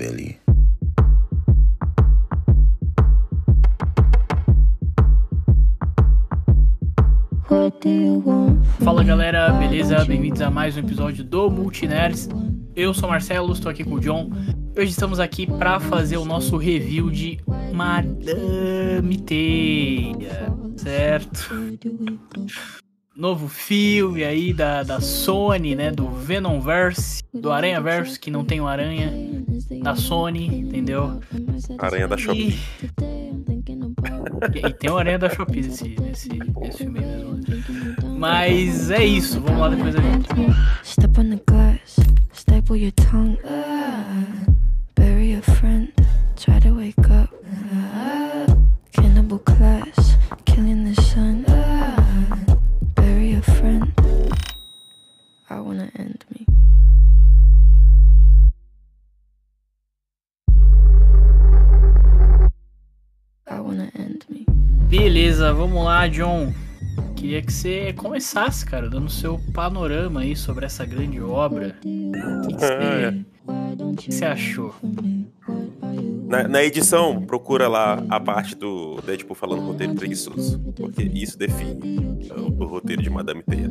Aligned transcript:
belly. 0.00 0.40
Fala 8.82 9.04
galera, 9.04 9.52
beleza? 9.52 10.02
Bem-vindos 10.06 10.40
a 10.40 10.50
mais 10.50 10.74
um 10.74 10.80
episódio 10.80 11.22
do 11.22 11.50
Multinerds. 11.50 12.30
Eu 12.74 12.94
sou 12.94 13.10
Marcelo, 13.10 13.52
estou 13.52 13.70
aqui 13.70 13.84
com 13.84 13.96
o 13.96 14.00
John. 14.00 14.30
Hoje 14.74 14.90
estamos 14.90 15.20
aqui 15.20 15.46
para 15.46 15.78
fazer 15.78 16.16
o 16.16 16.24
nosso 16.24 16.56
review 16.56 17.10
de 17.10 17.38
Madame 17.74 19.18
Teia, 19.18 20.50
certo? 20.78 21.50
Novo 23.14 23.48
filme 23.48 24.24
aí 24.24 24.54
da, 24.54 24.82
da 24.82 24.98
Sony, 24.98 25.74
né? 25.74 25.90
Do 25.90 26.08
Venomverse, 26.08 27.22
do 27.34 27.52
Aranhaverse, 27.52 28.18
que 28.18 28.30
não 28.30 28.46
tem 28.46 28.62
o 28.62 28.66
Aranha, 28.66 29.12
da 29.82 29.94
Sony, 29.94 30.46
entendeu? 30.46 31.20
Aranha 31.78 32.08
da 32.08 32.16
Shopee. 32.16 32.58
E, 34.54 34.66
e 34.66 34.72
tem 34.74 34.90
o 34.90 34.98
Aranha 34.98 35.18
da 35.18 35.28
Shopee 35.30 35.62
nesse, 35.62 35.88
nesse, 36.00 36.28
nesse 36.60 36.78
filme 36.78 37.00
mesmo. 37.00 37.34
né? 37.34 37.40
Mas 38.18 38.90
é 38.90 39.04
isso, 39.04 39.40
vamos 39.40 39.60
lá 39.60 39.68
depois 39.68 39.94
da 39.94 40.02
gente. 40.02 40.28
Step 40.84 41.20
on 41.20 41.30
the 41.30 41.40
glass, 41.46 41.96
staple 42.34 42.76
your 42.82 42.92
tongue. 42.92 43.38
Bury 44.96 45.34
a 45.36 45.42
friend, 45.42 45.92
try 46.36 46.58
to 46.60 46.74
wake 46.74 46.98
up. 47.10 47.30
Cannibal 48.92 49.38
class, 49.40 50.16
killing 50.44 50.92
the 50.92 50.99
Beleza, 65.02 65.50
vamos 65.54 65.82
lá, 65.82 66.06
John. 66.08 66.52
Queria 67.16 67.40
que 67.40 67.50
você 67.50 67.90
começasse, 67.94 68.66
cara, 68.66 68.86
dando 68.86 69.08
seu 69.08 69.40
panorama 69.54 70.20
aí 70.20 70.36
sobre 70.36 70.66
essa 70.66 70.84
grande 70.84 71.18
obra. 71.22 71.74
O 71.82 72.46
que, 72.46 72.54
que 72.54 72.60
você, 72.60 73.24
o 73.82 73.96
que 73.96 74.12
você 74.12 74.24
achou? 74.26 74.74
Na, 76.28 76.46
na 76.46 76.62
edição, 76.62 77.22
procura 77.22 77.66
lá 77.66 78.04
a 78.10 78.20
parte 78.20 78.54
do 78.54 79.00
Deadpool 79.00 79.34
falando 79.34 79.62
roteiro 79.62 79.94
preguiçoso. 79.94 80.60
Porque 80.76 81.02
isso 81.02 81.38
define 81.38 82.28
o, 82.36 82.62
o 82.62 82.66
roteiro 82.66 83.02
de 83.02 83.08
Madame 83.08 83.42
Teia. 83.42 83.70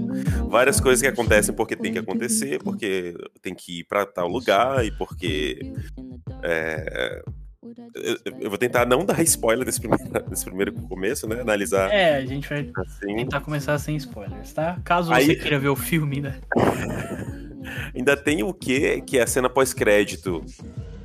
Várias 0.49 0.81
coisas 0.81 0.99
que 0.99 1.07
acontecem 1.07 1.53
porque 1.53 1.75
tem 1.75 1.93
que 1.93 1.99
acontecer, 1.99 2.57
porque 2.63 3.13
tem 3.39 3.53
que 3.53 3.81
ir 3.81 3.83
pra 3.83 4.03
tal 4.03 4.27
lugar 4.27 4.83
e 4.83 4.89
porque. 4.97 5.73
é, 6.41 7.21
eu, 7.95 8.17
eu 8.41 8.49
vou 8.49 8.57
tentar 8.57 8.85
não 8.85 9.05
dar 9.05 9.21
spoiler 9.23 9.65
desse 9.65 9.79
primeiro, 9.79 10.03
desse 10.29 10.45
primeiro 10.45 10.73
começo, 10.73 11.27
né? 11.27 11.41
Analisar 11.41 11.91
É, 11.91 12.17
a 12.17 12.25
gente 12.25 12.47
vai 12.47 12.69
assim. 12.77 13.15
tentar 13.15 13.41
começar 13.41 13.77
sem 13.79 13.95
spoilers, 13.95 14.53
tá? 14.53 14.79
Caso 14.83 15.11
Aí- 15.13 15.25
você 15.25 15.35
queira 15.35 15.59
ver 15.59 15.69
o 15.69 15.75
filme, 15.75 16.21
né? 16.21 16.39
Ainda 17.95 18.15
tem 18.17 18.43
o 18.43 18.53
que 18.53 19.01
que 19.01 19.17
é 19.17 19.23
a 19.23 19.27
cena 19.27 19.49
pós-crédito 19.49 20.43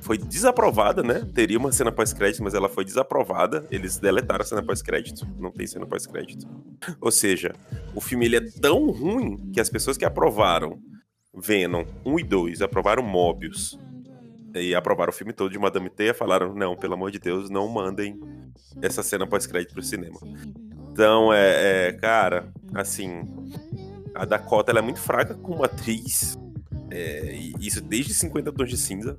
foi 0.01 0.19
desaprovada, 0.19 1.03
né? 1.03 1.27
Teria 1.35 1.59
uma 1.59 1.73
cena 1.73 1.91
pós-crédito, 1.91 2.43
mas 2.43 2.53
ela 2.53 2.69
foi 2.69 2.85
desaprovada. 2.85 3.67
Eles 3.71 3.97
deletaram 3.99 4.43
a 4.43 4.45
cena 4.45 4.63
pós-crédito. 4.63 5.27
Não 5.39 5.51
tem 5.51 5.67
cena 5.67 5.87
pós-crédito. 5.87 6.47
Ou 7.01 7.11
seja, 7.11 7.55
o 7.95 8.03
filme 8.03 8.27
ele 8.27 8.37
é 8.37 8.41
tão 8.61 8.91
ruim 8.91 9.51
que 9.51 9.59
as 9.61 9.71
pessoas 9.71 9.97
que 9.97 10.05
aprovaram 10.05 10.79
Venom 11.35 11.85
1 12.05 12.19
e 12.21 12.23
2, 12.23 12.61
aprovaram 12.63 13.03
Mobius 13.03 13.79
e 14.55 14.75
aprovaram 14.75 15.11
o 15.11 15.15
filme 15.15 15.33
todo 15.33 15.51
de 15.51 15.59
Madame 15.59 15.91
Teia, 15.91 16.15
falaram: 16.15 16.55
não, 16.55 16.77
pelo 16.77 16.95
amor 16.95 17.11
de 17.11 17.19
Deus, 17.19 17.51
não 17.51 17.69
mandem 17.69 18.21
essa 18.81 19.03
cena 19.03 19.27
pós-crédito 19.27 19.73
pro 19.73 19.83
cinema. 19.83 20.19
Então, 20.93 21.33
é, 21.33 21.89
é, 21.89 21.93
cara, 21.93 22.53
assim, 22.73 23.23
a 24.15 24.25
Dakota 24.25 24.71
ela 24.71 24.79
é 24.79 24.83
muito 24.83 25.01
fraca 25.01 25.35
como 25.35 25.65
atriz. 25.65 26.39
É, 26.91 27.35
isso 27.59 27.81
desde 27.81 28.15
50 28.15 28.53
Tons 28.53 28.71
de 28.71 28.77
Cinza. 28.77 29.19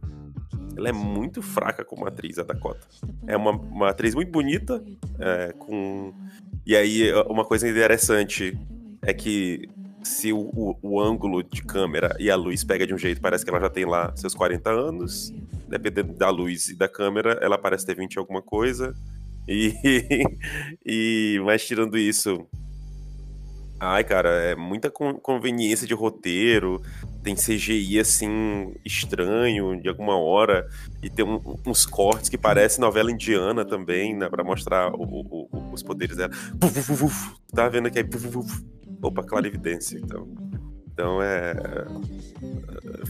Ela 0.78 0.90
é 0.90 0.92
muito 0.92 1.42
fraca 1.42 1.86
como 1.86 2.06
atriz, 2.06 2.38
a 2.38 2.44
Dakota. 2.44 2.86
É 3.28 3.36
uma, 3.36 3.52
uma 3.52 3.90
atriz 3.90 4.14
muito 4.14 4.32
bonita, 4.32 4.84
é, 5.20 5.54
com. 5.54 6.14
E 6.66 6.76
aí, 6.76 7.14
uma 7.28 7.46
coisa 7.46 7.70
interessante 7.70 8.58
é 9.02 9.14
que 9.14 9.70
se 10.06 10.32
o, 10.32 10.38
o- 10.54 10.78
o 10.82 11.02
ângulo 11.02 11.44
de 11.44 11.62
câmera 11.64 12.16
e 12.20 12.30
a 12.30 12.36
luz 12.36 12.64
pega 12.64 12.86
de 12.88 12.94
um 12.94 12.98
jeito, 12.98 13.20
parece 13.20 13.44
que 13.44 13.50
ela 13.50 13.60
já 13.60 13.70
tem 13.70 13.86
lá 13.86 14.14
seus 14.16 14.34
40 14.36 14.70
anos. 14.72 15.34
Dependendo 15.68 16.14
da 16.14 16.30
luz 16.30 16.70
e 16.70 16.76
da 16.76 16.88
câmera, 16.88 17.40
ela 17.42 17.58
parece 17.58 17.86
ter 17.86 17.96
20 17.96 18.14
e 18.14 18.20
alguma 18.20 18.42
coisa. 18.42 18.94
E, 19.48 19.74
e 20.86 21.42
mas 21.44 21.66
tirando 21.66 21.98
isso, 21.98 22.46
ai, 23.80 24.04
cara, 24.04 24.30
é 24.30 24.56
muita 24.56 24.90
con- 24.90 25.16
conveniência 25.20 25.88
de 25.88 25.94
roteiro, 25.94 26.82
tem 27.24 27.36
CGI 27.36 28.00
assim 28.00 28.74
estranho 28.86 29.80
de 29.82 29.90
alguma 29.90 30.16
hora 30.18 30.68
e 31.02 31.10
tem 31.10 31.26
um- 31.26 31.42
uns 31.66 31.86
cortes 31.86 32.30
que 32.30 32.38
parecem 32.38 32.80
novela 32.82 33.12
indiana 33.12 33.66
também, 33.66 34.16
né, 34.16 34.30
para 34.30 34.44
mostrar 34.44 34.92
o- 34.94 35.50
os 35.74 35.82
poderes 35.84 36.18
dela. 36.18 36.32
Tá 37.54 37.68
vendo 37.70 37.90
que 37.90 37.98
aí 38.00 38.06
puf. 38.96 39.08
Opa, 39.08 39.24
clarividência, 39.24 39.98
então. 39.98 40.28
Então 40.92 41.22
é 41.22 41.54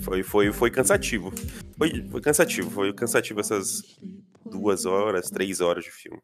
foi 0.03 0.23
foi 0.23 0.51
foi 0.51 0.71
cansativo. 0.71 1.31
Foi, 1.77 2.07
foi 2.09 2.21
cansativo, 2.21 2.71
foi 2.71 2.93
cansativo 2.93 3.39
essas 3.39 3.81
duas 4.45 4.85
horas, 4.85 5.29
três 5.29 5.61
horas 5.61 5.83
de 5.83 5.91
filme. 5.91 6.19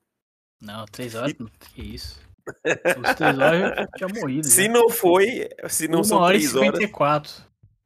Não, 0.61 0.85
três 0.85 1.15
horas? 1.15 1.33
Que 1.73 1.81
isso? 1.81 2.19
Os 2.47 3.15
três 3.15 3.37
horas 3.37 3.77
eu 3.77 3.87
tinha 3.95 4.21
morrido. 4.21 4.45
Se 4.47 4.63
já. 4.63 4.71
não 4.71 4.89
foi, 4.89 5.49
se 5.67 5.87
não 5.87 5.99
Uma 5.99 6.03
são 6.03 6.17
hora 6.19 6.35
e 6.35 6.39
três 6.39 6.55
horas, 6.55 6.79
54. 6.79 7.33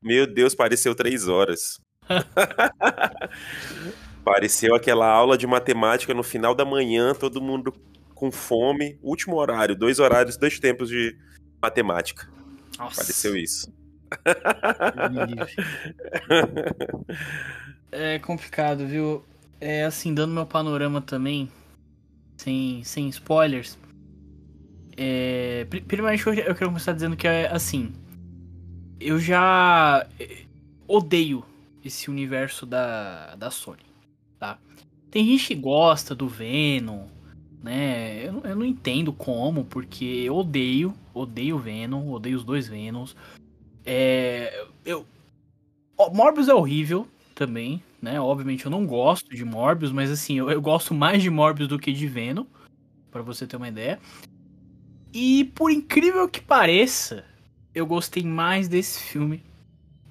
meu 0.01 0.27
Deus, 0.27 0.55
pareceu 0.55 0.95
três 0.95 1.27
horas. 1.27 1.79
pareceu 4.23 4.75
aquela 4.75 5.07
aula 5.07 5.37
de 5.37 5.45
matemática 5.45 6.13
no 6.13 6.23
final 6.23 6.55
da 6.55 6.65
manhã, 6.65 7.13
todo 7.13 7.41
mundo 7.41 7.73
com 8.13 8.31
fome, 8.31 8.97
último 9.01 9.35
horário, 9.35 9.75
dois 9.75 9.99
horários, 9.99 10.37
dois 10.37 10.59
tempos 10.59 10.89
de 10.89 11.15
matemática. 11.65 12.27
Nossa, 12.77 12.97
Pareceu 12.97 13.35
isso. 13.37 13.73
É 17.91 18.19
complicado, 18.19 18.85
viu? 18.85 19.23
É 19.59 19.85
assim, 19.85 20.13
dando 20.13 20.33
meu 20.33 20.45
panorama 20.45 21.01
também, 21.01 21.49
sem, 22.37 22.83
sem 22.83 23.07
spoilers. 23.09 23.77
É, 24.97 25.65
pri- 25.69 25.81
primeiramente, 25.81 26.27
eu 26.27 26.55
quero 26.55 26.69
começar 26.69 26.93
dizendo 26.93 27.15
que 27.17 27.27
é 27.27 27.47
assim. 27.51 27.93
Eu 28.99 29.19
já 29.19 30.05
eh, 30.19 30.45
odeio 30.87 31.43
esse 31.83 32.09
universo 32.09 32.65
da, 32.65 33.35
da 33.35 33.51
Sony, 33.51 33.83
tá? 34.39 34.57
Tem 35.11 35.25
gente 35.25 35.47
que 35.47 35.55
gosta 35.55 36.15
do 36.15 36.27
Venom, 36.27 37.07
né? 37.65 38.27
Eu, 38.27 38.31
não- 38.33 38.41
eu 38.41 38.55
não 38.55 38.65
entendo 38.65 39.11
como, 39.11 39.65
porque 39.65 40.05
eu 40.05 40.35
odeio, 40.37 40.93
odeio 41.13 41.57
Venom, 41.57 42.11
odeio 42.11 42.37
os 42.37 42.43
dois 42.43 42.67
Venoms. 42.67 43.15
É, 43.83 44.65
eu, 44.85 45.05
Morbius 46.13 46.47
é 46.47 46.53
horrível 46.53 47.07
também, 47.33 47.81
né? 48.01 48.19
Obviamente 48.21 48.65
eu 48.65 48.71
não 48.71 48.85
gosto 48.85 49.35
de 49.35 49.43
Morbius, 49.43 49.91
mas 49.91 50.11
assim, 50.11 50.37
eu, 50.37 50.49
eu 50.51 50.61
gosto 50.61 50.93
mais 50.93 51.23
de 51.23 51.29
Morbius 51.29 51.67
do 51.67 51.79
que 51.79 51.91
de 51.91 52.07
Venom, 52.07 52.45
pra 53.11 53.21
você 53.23 53.47
ter 53.47 53.57
uma 53.57 53.67
ideia. 53.67 53.99
E 55.11 55.45
por 55.55 55.71
incrível 55.71 56.27
que 56.29 56.41
pareça, 56.41 57.25
eu 57.73 57.85
gostei 57.87 58.21
mais 58.23 58.67
desse 58.67 59.01
filme 59.03 59.41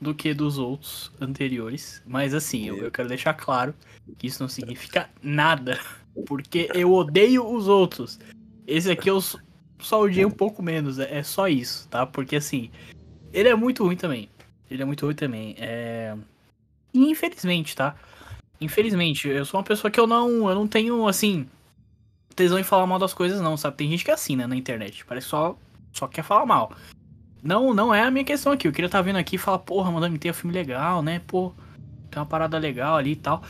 do 0.01 0.15
que 0.15 0.35
dos 0.35 0.59
outros 0.59 1.13
anteriores. 1.21 2.03
Mas 2.05 2.35
assim, 2.35 2.67
eu, 2.67 2.79
eu 2.79 2.91
quero 2.91 3.09
deixar 3.09 3.35
claro 3.35 3.75
que 4.19 4.27
isso 4.27 4.43
não 4.43 4.49
significa 4.49 5.09
nada, 5.23 5.79
porque 6.27 6.71
eu 6.75 6.93
odeio 6.93 7.47
os 7.47 7.69
outros. 7.69 8.19
Esse 8.67 8.91
aqui 8.91 9.11
eu 9.11 9.21
só 9.79 10.01
odiei 10.01 10.25
um 10.25 10.31
pouco 10.31 10.63
menos, 10.63 10.99
é, 10.99 11.19
é 11.19 11.23
só 11.23 11.49
isso, 11.49 11.89
tá? 11.89 12.07
Porque 12.07 12.37
assim, 12.37 12.71
ele 13.33 13.49
é 13.49 13.55
muito 13.55 13.85
ruim 13.85 13.97
também. 13.97 14.29
Ele 14.71 14.83
é 14.83 14.87
muito 14.87 15.05
ruim 15.05 15.15
também. 15.15 15.55
É... 15.59 16.17
E 16.93 17.11
infelizmente, 17.11 17.77
tá? 17.77 17.95
Infelizmente, 18.61 19.29
eu 19.29 19.45
sou 19.45 19.59
uma 19.59 19.65
pessoa 19.65 19.91
que 19.91 19.99
eu 19.99 20.07
não, 20.07 20.49
eu 20.49 20.55
não 20.55 20.67
tenho, 20.67 21.07
assim, 21.07 21.47
tesão 22.35 22.59
em 22.59 22.65
falar 22.65 22.87
mal 22.87 22.99
das 22.99 23.13
coisas, 23.13 23.41
não, 23.41 23.57
sabe? 23.57 23.77
Tem 23.77 23.91
gente 23.91 24.05
que 24.05 24.11
é 24.11 24.15
assim, 24.15 24.37
né, 24.37 24.47
na 24.47 24.57
internet. 24.57 25.05
Parece 25.05 25.29
só, 25.29 25.57
só 25.93 26.07
quer 26.07 26.23
falar 26.23 26.47
mal. 26.47 26.73
Não, 27.43 27.75
não 27.75 27.95
é 27.95 28.03
a 28.03 28.11
minha 28.11 28.25
questão 28.25 28.53
aqui. 28.53 28.67
Eu 28.67 28.73
queria 28.73 28.87
estar 28.87 29.03
vendo 29.03 29.17
aqui 29.17 29.37
e 29.37 29.39
falar, 29.39 29.59
porra, 29.59 29.91
Madame 29.91 30.19
tem 30.19 30.31
um 30.31 30.35
filme 30.35 30.55
legal, 30.55 31.03
né? 31.03 31.21
Pô, 31.27 31.53
tem 32.11 32.21
uma 32.21 32.27
parada 32.27 32.57
legal 32.59 32.97
ali 32.97 33.13
e 33.13 33.17
tal. 33.17 33.43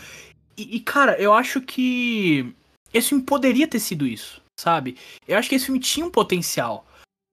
E, 0.56 0.76
e, 0.76 0.80
cara, 0.80 1.20
eu 1.20 1.32
acho 1.32 1.60
que 1.60 2.54
esse 2.92 3.10
filme 3.10 3.24
poderia 3.24 3.66
ter 3.66 3.80
sido 3.80 4.06
isso, 4.06 4.42
sabe? 4.58 4.96
Eu 5.26 5.38
acho 5.38 5.48
que 5.48 5.54
esse 5.54 5.66
filme 5.66 5.80
tinha 5.80 6.06
um 6.06 6.10
potencial. 6.10 6.86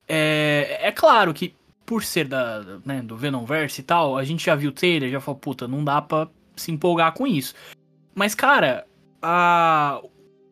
É, 0.08 0.80
é 0.82 0.92
claro 0.92 1.34
que 1.34 1.56
por 1.86 2.04
ser 2.04 2.26
da, 2.26 2.80
né, 2.86 3.02
do 3.02 3.18
Venomverse 3.18 3.82
e 3.82 3.84
tal, 3.84 4.18
a 4.18 4.24
gente 4.24 4.46
já 4.46 4.56
viu 4.56 4.70
o 4.70 4.74
trailer, 4.74 5.12
já 5.12 5.20
falou, 5.20 5.40
puta, 5.40 5.68
não 5.68 5.84
dá 5.84 6.02
pra 6.02 6.30
se 6.56 6.72
empolgar 6.72 7.14
com 7.14 7.28
isso. 7.28 7.54
Mas, 8.16 8.34
cara, 8.34 8.88
a, 9.22 10.02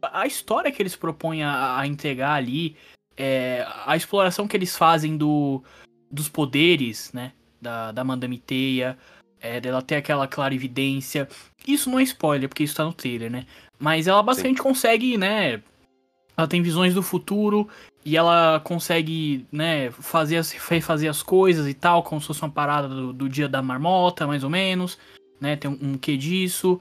a 0.02 0.28
história 0.28 0.72
que 0.72 0.82
eles 0.82 0.96
propõem 0.96 1.44
a, 1.44 1.80
a 1.80 1.88
entregar 1.88 2.34
ali, 2.34 2.76
é, 3.16 3.66
a 3.86 3.96
exploração 3.96 4.48
que 4.48 4.58
eles 4.58 4.76
fazem 4.76 5.16
do, 5.18 5.64
dos 6.12 6.28
poderes, 6.30 7.12
né? 7.14 7.34
Da, 7.62 7.92
da 7.92 8.04
Madame 8.04 8.38
Teia, 8.38 8.98
é, 9.42 9.60
dela 9.60 9.82
ter 9.82 9.96
aquela 9.96 10.28
clarividência. 10.28 11.28
Isso 11.68 11.90
não 11.90 12.00
é 12.00 12.04
spoiler, 12.04 12.50
porque 12.50 12.64
isso 12.64 12.76
tá 12.76 12.84
no 12.84 12.94
trailer, 12.94 13.32
né? 13.32 13.46
Mas 13.78 14.08
ela 14.08 14.22
basicamente 14.22 14.58
Sim. 14.58 14.64
consegue, 14.64 15.18
né? 15.18 15.62
Ela 16.36 16.48
tem 16.48 16.62
visões 16.62 16.94
do 16.94 17.04
futuro 17.04 17.68
e 18.06 18.16
ela 18.16 18.62
consegue, 18.64 19.46
né, 19.52 19.92
fazer 19.92 20.38
as, 20.38 20.54
fazer 20.54 21.10
as 21.10 21.22
coisas 21.22 21.68
e 21.68 21.74
tal, 21.74 22.02
como 22.02 22.22
se 22.22 22.28
fosse 22.28 22.42
uma 22.42 22.50
parada 22.50 22.88
do, 22.88 23.12
do 23.12 23.28
dia 23.28 23.48
da 23.50 23.62
marmota, 23.62 24.26
mais 24.26 24.44
ou 24.44 24.50
menos, 24.50 24.98
né? 25.40 25.56
Tem 25.56 25.70
um, 25.70 25.78
um 25.82 25.98
quê 25.98 26.16
disso. 26.16 26.80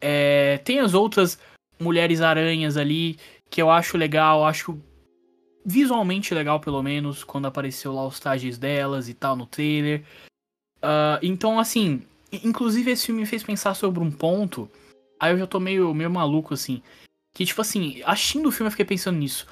É, 0.00 0.58
tem 0.58 0.78
as 0.78 0.94
outras 0.94 1.38
mulheres 1.80 2.20
aranhas 2.20 2.76
ali 2.76 3.18
que 3.50 3.62
eu 3.62 3.70
acho 3.70 3.96
legal, 3.96 4.44
acho 4.44 4.78
visualmente 5.64 6.34
legal 6.34 6.60
pelo 6.60 6.82
menos 6.82 7.24
quando 7.24 7.46
apareceu 7.46 7.92
lá 7.92 8.06
os 8.06 8.18
trajes 8.18 8.58
delas 8.58 9.08
e 9.08 9.14
tal 9.14 9.36
no 9.36 9.46
trailer. 9.46 10.04
Uh, 10.82 11.18
então 11.22 11.58
assim, 11.58 12.02
inclusive 12.32 12.90
esse 12.90 13.06
filme 13.06 13.22
me 13.22 13.26
fez 13.26 13.42
pensar 13.42 13.74
sobre 13.74 14.00
um 14.00 14.10
ponto. 14.10 14.70
Aí 15.18 15.32
eu 15.32 15.38
já 15.38 15.46
tô 15.46 15.58
meio, 15.58 15.92
meio 15.94 16.10
maluco 16.10 16.54
assim. 16.54 16.82
Que 17.34 17.44
tipo 17.44 17.60
assim, 17.60 18.02
assistindo 18.04 18.48
o 18.48 18.52
filme 18.52 18.68
eu 18.68 18.70
fiquei 18.70 18.86
pensando 18.86 19.18
nisso. 19.18 19.46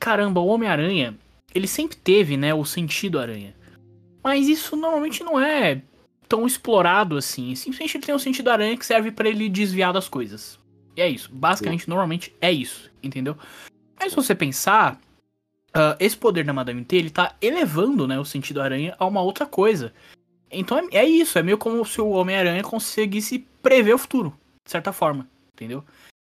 Caramba, 0.00 0.40
o 0.40 0.46
Homem-Aranha, 0.46 1.16
ele 1.54 1.66
sempre 1.66 1.96
teve, 1.96 2.36
né, 2.36 2.54
o 2.54 2.64
sentido 2.64 3.18
aranha. 3.18 3.54
Mas 4.22 4.48
isso 4.48 4.76
normalmente 4.76 5.22
não 5.22 5.38
é 5.38 5.82
tão 6.28 6.46
explorado 6.46 7.16
assim. 7.16 7.54
Simplesmente 7.54 7.96
ele 7.96 8.06
tem 8.06 8.14
um 8.14 8.18
sentido 8.18 8.48
aranha 8.48 8.76
que 8.76 8.86
serve 8.86 9.10
para 9.10 9.28
ele 9.28 9.48
desviar 9.48 9.92
das 9.92 10.08
coisas. 10.08 10.58
E 10.96 11.00
é 11.00 11.08
isso. 11.08 11.30
Basicamente, 11.32 11.84
Sim. 11.84 11.90
normalmente 11.90 12.34
é 12.40 12.52
isso, 12.52 12.90
entendeu? 13.02 13.36
Mas 13.98 14.10
se 14.10 14.16
você 14.16 14.34
pensar, 14.34 14.98
uh, 15.70 15.96
esse 15.98 16.16
poder 16.16 16.44
da 16.44 16.52
Madame 16.52 16.84
T, 16.84 16.96
ele 16.96 17.10
tá 17.10 17.34
elevando, 17.40 18.06
né, 18.06 18.18
o 18.18 18.24
sentido 18.24 18.60
aranha 18.60 18.94
a 18.98 19.06
uma 19.06 19.22
outra 19.22 19.44
coisa. 19.44 19.92
Então 20.50 20.78
é, 20.78 20.98
é 20.98 21.04
isso, 21.04 21.38
é 21.38 21.42
meio 21.42 21.58
como 21.58 21.84
se 21.84 22.00
o 22.00 22.10
Homem-Aranha 22.10 22.62
conseguisse 22.62 23.46
prever 23.62 23.94
o 23.94 23.98
futuro, 23.98 24.34
de 24.64 24.70
certa 24.70 24.92
forma, 24.92 25.28
entendeu? 25.52 25.84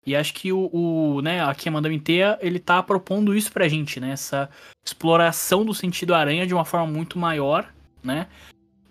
E 0.05 0.15
acho 0.15 0.33
que 0.33 0.53
o, 0.53 0.69
o 0.71 1.21
né, 1.21 1.41
a 1.41 1.71
Madame 1.71 1.99
Teia, 1.99 2.37
ele 2.39 2.59
tá 2.59 2.81
propondo 2.83 3.35
isso 3.35 3.51
pra 3.51 3.67
gente, 3.67 3.99
né? 3.99 4.11
Essa 4.11 4.49
exploração 4.85 5.65
do 5.65 5.73
sentido 5.73 6.13
aranha 6.13 6.45
de 6.45 6.53
uma 6.53 6.63
forma 6.63 6.85
muito 6.85 7.17
maior, 7.17 7.73
né? 8.03 8.27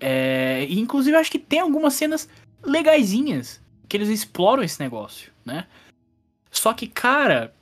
É, 0.00 0.66
e 0.68 0.80
inclusive 0.80 1.16
acho 1.16 1.30
que 1.30 1.38
tem 1.38 1.60
algumas 1.60 1.94
cenas 1.94 2.28
legaisinhas 2.62 3.62
que 3.88 3.96
eles 3.96 4.08
exploram 4.08 4.62
esse 4.62 4.80
negócio, 4.80 5.32
né? 5.44 5.66
Só 6.50 6.72
que, 6.72 6.88
cara, 6.88 7.54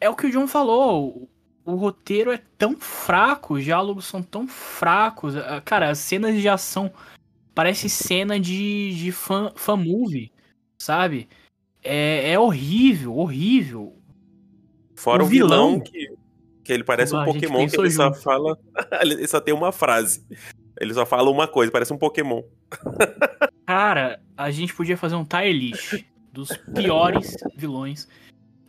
é 0.00 0.08
o 0.08 0.14
que 0.14 0.26
o 0.26 0.30
John 0.30 0.46
falou. 0.46 1.28
O, 1.68 1.74
roteiro 1.76 2.32
é 2.32 2.40
tão 2.56 2.76
fraco, 2.76 3.54
os 3.54 3.64
diálogos 3.64 4.06
são 4.06 4.22
tão 4.22 4.48
fracos. 4.48 5.34
Cara, 5.64 5.90
as 5.90 5.98
cenas 5.98 6.40
de 6.40 6.48
ação 6.48 6.90
parece 7.54 7.88
cena 7.88 8.40
de, 8.40 8.94
de 8.94 9.12
fan, 9.12 9.52
fan 9.54 9.76
movie, 9.76 10.32
sabe? 10.78 11.28
É, 11.82 12.32
é 12.32 12.38
horrível, 12.38 13.16
horrível. 13.16 13.96
Fora 14.96 15.22
o, 15.22 15.26
o 15.26 15.28
vilão, 15.28 15.70
vilão, 15.70 15.80
que, 15.80 16.14
que 16.64 16.72
ele 16.72 16.84
parece 16.84 17.14
um 17.14 17.24
Pokémon 17.24 17.66
que 17.68 17.76
ele 17.78 17.90
junto. 17.90 18.14
só 18.14 18.22
fala. 18.22 18.58
ele 19.02 19.26
só 19.28 19.40
tem 19.40 19.52
uma 19.52 19.70
frase. 19.70 20.24
Ele 20.80 20.94
só 20.94 21.04
fala 21.04 21.30
uma 21.30 21.46
coisa, 21.46 21.70
parece 21.70 21.92
um 21.92 21.98
Pokémon. 21.98 22.42
Cara, 23.66 24.20
a 24.36 24.50
gente 24.50 24.74
podia 24.74 24.96
fazer 24.96 25.16
um 25.16 25.24
tier 25.24 25.52
list 25.52 26.04
dos 26.32 26.56
piores 26.74 27.36
vilões 27.56 28.08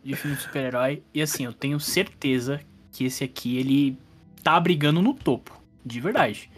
de 0.04 0.16
filme 0.16 0.36
de 0.36 0.44
super-herói. 0.44 1.04
E 1.14 1.22
assim, 1.22 1.46
eu 1.46 1.54
tenho 1.54 1.80
certeza 1.80 2.60
que 2.92 3.06
esse 3.06 3.24
aqui, 3.24 3.58
ele 3.58 3.98
tá 4.44 4.60
brigando 4.60 5.02
no 5.02 5.14
topo. 5.14 5.60
De 5.86 6.00
verdade. 6.00 6.50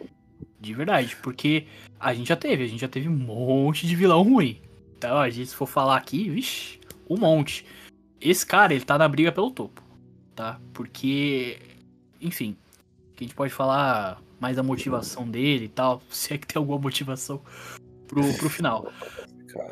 De 0.59 0.73
verdade. 0.73 1.15
Porque 1.21 1.65
a 1.99 2.13
gente 2.13 2.29
já 2.29 2.35
teve, 2.35 2.63
a 2.63 2.67
gente 2.67 2.81
já 2.81 2.87
teve 2.87 3.07
um 3.07 3.17
monte 3.17 3.87
de 3.87 3.95
vilão 3.95 4.21
ruim. 4.23 4.59
Então, 4.97 5.17
a 5.17 5.29
gente, 5.29 5.49
se 5.49 5.55
for 5.55 5.67
falar 5.67 5.97
aqui, 5.97 6.29
vixi, 6.29 6.79
um 7.09 7.17
monte. 7.17 7.65
Esse 8.19 8.45
cara, 8.45 8.73
ele 8.73 8.85
tá 8.85 8.97
na 8.97 9.07
briga 9.07 9.31
pelo 9.31 9.51
topo. 9.51 9.81
Tá? 10.35 10.59
Porque, 10.73 11.59
enfim, 12.21 12.55
a 13.19 13.23
gente 13.23 13.35
pode 13.35 13.53
falar 13.53 14.21
mais 14.39 14.57
a 14.57 14.63
motivação 14.63 15.29
dele 15.29 15.65
e 15.65 15.69
tal. 15.69 16.01
Se 16.09 16.33
é 16.33 16.37
que 16.37 16.47
tem 16.47 16.59
alguma 16.59 16.79
motivação 16.79 17.41
pro, 18.07 18.21
pro 18.37 18.49
final. 18.49 18.91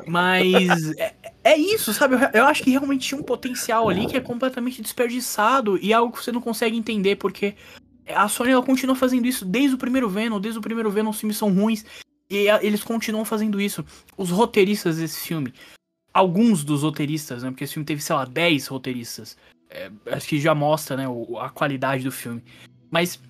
Mas 0.06 0.92
é, 0.98 1.14
é, 1.44 1.56
isso, 1.56 1.92
sabe? 1.92 2.16
Eu, 2.32 2.46
acho 2.46 2.62
que 2.62 2.70
realmente 2.70 3.08
tinha 3.08 3.20
um 3.20 3.24
potencial 3.24 3.88
ali 3.88 4.06
que 4.06 4.16
é 4.16 4.20
completamente 4.20 4.82
desperdiçado 4.82 5.78
e 5.78 5.92
é 5.92 5.96
algo 5.96 6.16
que 6.16 6.22
você 6.22 6.32
não 6.32 6.40
consegue 6.40 6.76
entender, 6.76 7.16
porque 7.16 7.54
a 8.08 8.28
Sony 8.28 8.50
ela 8.50 8.62
continua 8.62 8.96
fazendo 8.96 9.26
isso 9.26 9.44
desde 9.44 9.74
o 9.74 9.78
primeiro 9.78 10.08
Venom, 10.08 10.40
desde 10.40 10.58
o 10.58 10.62
primeiro 10.62 10.90
Venom 10.90 11.10
os 11.10 11.20
filmes 11.20 11.36
são 11.36 11.52
ruins 11.52 11.84
e 12.28 12.48
eles 12.62 12.82
continuam 12.82 13.24
fazendo 13.24 13.60
isso. 13.60 13.84
Os 14.16 14.30
roteiristas 14.30 14.98
desse 14.98 15.20
filme, 15.20 15.52
alguns 16.12 16.64
dos 16.64 16.82
roteiristas, 16.82 17.42
né? 17.42 17.50
Porque 17.50 17.64
esse 17.64 17.74
filme 17.74 17.86
teve, 17.86 18.00
sei 18.00 18.14
lá, 18.14 18.24
10 18.24 18.66
roteiristas. 18.68 19.36
É, 19.68 19.90
acho 20.06 20.28
que 20.28 20.40
já 20.40 20.54
mostra, 20.54 20.96
né, 20.96 21.06
a 21.40 21.48
qualidade 21.48 22.04
do 22.04 22.12
filme. 22.12 22.42
Mas 22.90 23.20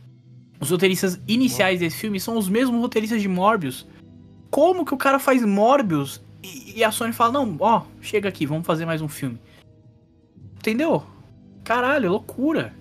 os 0.58 0.70
roteiristas 0.70 1.20
iniciais 1.26 1.80
desse 1.80 1.96
filme 1.96 2.20
são 2.20 2.36
os 2.36 2.48
mesmos 2.48 2.80
roteiristas 2.80 3.20
de 3.20 3.28
Morbius 3.28 3.86
como 4.50 4.84
que 4.84 4.92
o 4.92 4.98
cara 4.98 5.18
faz 5.18 5.44
Morbius 5.44 6.20
e, 6.42 6.78
e 6.78 6.84
a 6.84 6.90
Sony 6.90 7.12
fala, 7.12 7.32
não, 7.32 7.56
ó, 7.60 7.82
chega 8.00 8.28
aqui, 8.28 8.46
vamos 8.46 8.66
fazer 8.66 8.84
mais 8.84 9.02
um 9.02 9.08
filme. 9.08 9.38
Entendeu? 10.56 11.02
Caralho, 11.64 12.06
é 12.06 12.10
loucura. 12.10 12.74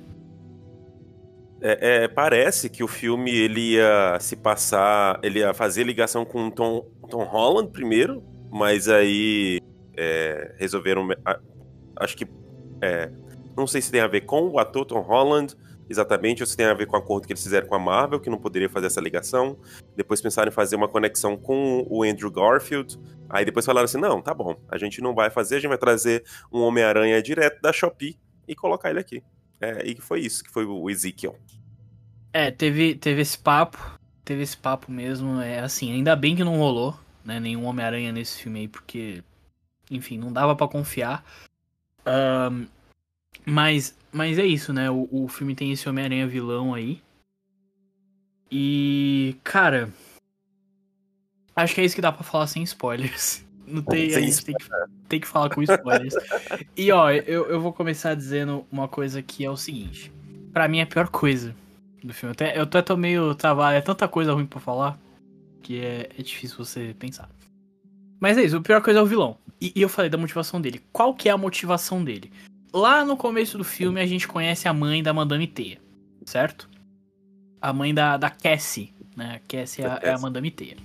É, 1.62 2.04
é, 2.04 2.08
parece 2.08 2.70
que 2.70 2.84
o 2.84 2.88
filme 2.88 3.32
ele 3.32 3.74
ia 3.74 4.18
se 4.20 4.36
passar, 4.36 5.20
ele 5.22 5.40
ia 5.40 5.54
fazer 5.54 5.84
ligação 5.84 6.24
com 6.24 6.50
Tom, 6.50 6.86
Tom 7.10 7.24
Holland 7.24 7.72
primeiro, 7.72 8.24
mas 8.50 8.88
aí 8.88 9.60
é, 9.96 10.56
resolveram, 10.58 11.10
acho 11.98 12.16
que, 12.16 12.26
é, 12.82 13.12
não 13.58 13.68
sei 13.68 13.82
se 13.82 13.92
tem 13.92 14.00
a 14.00 14.08
ver 14.08 14.22
com 14.22 14.48
o 14.48 14.58
ator 14.60 14.86
Tom 14.86 15.02
Holland, 15.02 15.54
exatamente, 15.90 16.44
ou 16.44 16.48
se 16.48 16.56
tem 16.56 16.66
a 16.66 16.74
ver 16.74 16.86
com 16.86 16.96
o 16.96 17.00
acordo 17.00 17.26
que 17.26 17.34
eles 17.34 17.44
fizeram 17.44 17.68
com 17.68 17.76
a 17.76 17.80
Marvel, 17.80 18.20
que 18.20 18.30
não 18.30 18.38
poderia 18.38 18.70
fazer 18.70 18.88
essa 18.88 19.02
ligação. 19.02 19.58
Depois 19.96 20.22
pensaram 20.22 20.50
em 20.50 20.54
fazer 20.54 20.76
uma 20.76 20.88
conexão 20.88 21.36
com 21.36 21.86
o 21.90 22.04
Andrew 22.04 22.32
Garfield. 22.32 23.00
Aí 23.30 23.44
depois 23.44 23.66
falaram 23.66 23.86
assim: 23.86 24.00
não, 24.00 24.22
tá 24.22 24.34
bom, 24.34 24.56
a 24.70 24.78
gente 24.78 25.02
não 25.02 25.16
vai 25.16 25.30
fazer, 25.30 25.56
a 25.56 25.60
gente 25.60 25.70
vai 25.70 25.78
trazer 25.78 26.24
um 26.52 26.62
Homem-Aranha 26.62 27.22
direto 27.22 27.62
da 27.62 27.74
Shopee 27.74 28.18
e 28.48 28.56
colocar 28.56 28.90
ele 28.90 29.00
aqui. 29.00 29.24
É, 29.60 29.86
e 29.86 30.00
foi 30.00 30.22
isso, 30.22 30.44
que 30.44 30.50
foi 30.50 30.66
o 30.66 30.90
Ezekiel. 30.90 31.38
É, 32.32 32.52
teve, 32.52 32.96
teve 32.96 33.22
esse 33.22 33.38
papo, 33.38 34.00
teve 34.24 34.44
esse 34.44 34.56
papo 34.56 34.92
mesmo. 34.92 35.42
É 35.42 35.60
assim, 35.60 35.92
ainda 35.92 36.16
bem 36.16 36.36
que 36.36 36.44
não 36.44 36.58
rolou, 36.58 36.98
né? 37.26 37.40
Nenhum 37.40 37.66
Homem-Aranha 37.66 38.12
nesse 38.12 38.42
filme 38.42 38.62
aí, 38.62 38.68
porque, 38.68 39.24
enfim, 39.90 40.18
não 40.18 40.32
dava 40.32 40.56
para 40.56 40.68
confiar. 40.68 41.24
Um, 42.06 42.68
mas, 43.46 43.96
mas 44.12 44.38
é 44.38 44.46
isso, 44.46 44.74
né? 44.74 44.90
O, 44.90 45.08
o 45.12 45.28
filme 45.28 45.56
tem 45.56 45.72
esse 45.72 45.88
Homem-Aranha 45.88 46.28
vilão 46.28 46.74
aí. 46.74 47.02
E, 48.52 49.36
cara. 49.44 49.90
Acho 51.56 51.76
que 51.76 51.82
é 51.82 51.86
isso 51.86 51.96
que 51.96 52.02
dá 52.02 52.12
pra 52.12 52.24
falar 52.24 52.48
sem 52.48 52.64
spoilers. 52.64 53.46
Não 53.68 53.84
tem, 53.84 54.16
a 54.16 54.20
gente 54.20 54.44
tem 54.44 54.56
que, 54.56 54.66
tem 55.08 55.20
que 55.20 55.28
falar 55.28 55.50
com 55.50 55.62
spoilers. 55.62 56.16
e 56.76 56.92
ó, 56.92 57.12
eu, 57.12 57.46
eu 57.46 57.62
vou 57.62 57.72
começar 57.72 58.16
dizendo 58.16 58.66
uma 58.72 58.88
coisa 58.88 59.22
que 59.22 59.46
é 59.46 59.50
o 59.50 59.56
seguinte. 59.56 60.12
para 60.52 60.68
mim 60.68 60.80
é 60.80 60.82
a 60.82 60.88
pior 60.88 61.08
coisa 61.10 61.56
do 62.04 62.12
filme. 62.12 62.32
Até, 62.32 62.58
eu 62.58 62.64
até 62.64 62.82
tô 62.82 62.98
meio 62.98 63.36
travado, 63.36 63.76
é 63.76 63.82
tanta 63.82 64.08
coisa 64.08 64.34
ruim 64.34 64.48
pra 64.48 64.60
falar 64.60 64.98
que 65.62 65.80
é, 65.80 66.10
é 66.18 66.24
difícil 66.24 66.58
você 66.58 66.96
pensar. 66.98 67.30
Mas 68.20 68.38
é 68.38 68.44
isso, 68.44 68.58
a 68.58 68.62
pior 68.62 68.82
coisa 68.82 69.00
é 69.00 69.04
o 69.04 69.06
vilão. 69.06 69.38
E, 69.62 69.72
e, 69.76 69.82
eu 69.82 69.90
falei 69.90 70.10
da 70.10 70.18
motivação 70.18 70.60
dele. 70.60 70.82
Qual 70.92 71.14
que 71.14 71.30
é 71.30 71.32
a 71.32 71.38
motivação 71.38 72.04
dele? 72.04 72.32
Lá 72.72 73.04
no 73.04 73.18
começo 73.18 73.58
do 73.58 73.64
filme 73.64 74.00
a 74.00 74.06
gente 74.06 74.28
conhece 74.28 74.68
a 74.68 74.74
mãe 74.74 75.02
da 75.02 75.14
Madame 75.14 75.48
Teia, 75.48 75.80
certo? 76.24 76.70
A 77.62 77.74
mãe 77.74 77.94
da, 77.94 78.16
da 78.16 78.30
Cassie, 78.30 78.94
né? 79.16 79.36
A 79.36 79.40
Cassie 79.40 79.84
é, 79.84 79.88
a, 79.88 80.00
é 80.04 80.14
a 80.14 80.20
Madame 80.20 80.52
Teia. 80.52 80.78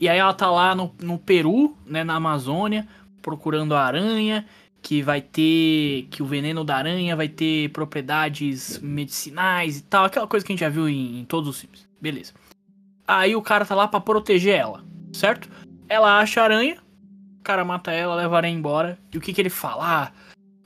E 0.00 0.08
aí 0.08 0.18
ela 0.18 0.34
tá 0.34 0.50
lá 0.50 0.74
no, 0.74 0.94
no 1.00 1.18
Peru, 1.18 1.76
né, 1.84 2.04
na 2.04 2.14
Amazônia, 2.14 2.86
procurando 3.20 3.74
a 3.74 3.82
aranha, 3.82 4.46
que 4.80 5.02
vai 5.02 5.20
ter. 5.20 6.06
que 6.10 6.22
o 6.22 6.26
veneno 6.26 6.62
da 6.62 6.76
aranha 6.76 7.16
vai 7.16 7.28
ter 7.28 7.70
propriedades 7.70 8.78
medicinais 8.78 9.78
e 9.78 9.82
tal, 9.82 10.04
aquela 10.04 10.26
coisa 10.26 10.46
que 10.46 10.52
a 10.52 10.54
gente 10.54 10.60
já 10.60 10.68
viu 10.68 10.88
em, 10.88 11.20
em 11.20 11.24
todos 11.24 11.48
os 11.48 11.60
filmes. 11.60 11.88
Beleza. 12.00 12.34
Aí 13.06 13.34
o 13.34 13.42
cara 13.42 13.64
tá 13.64 13.74
lá 13.74 13.88
para 13.88 14.00
proteger 14.00 14.54
ela, 14.54 14.84
certo? 15.12 15.48
Ela 15.88 16.18
acha 16.18 16.40
a 16.40 16.44
aranha, 16.44 16.76
o 17.40 17.42
cara 17.42 17.64
mata 17.64 17.90
ela, 17.90 18.14
leva 18.14 18.36
a 18.36 18.38
aranha 18.38 18.56
embora. 18.56 18.98
E 19.12 19.18
o 19.18 19.20
que 19.20 19.32
que 19.32 19.40
ele 19.40 19.50
fala? 19.50 19.84
Ah, 19.84 20.12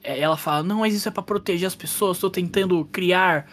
ela 0.02 0.37
fala, 0.37 0.62
não, 0.62 0.80
mas 0.80 0.95
isso 0.95 1.09
é 1.09 1.11
para 1.11 1.23
proteger 1.23 1.66
as 1.66 1.75
pessoas, 1.75 2.16
estou 2.16 2.30
tentando 2.30 2.85
criar 2.87 3.47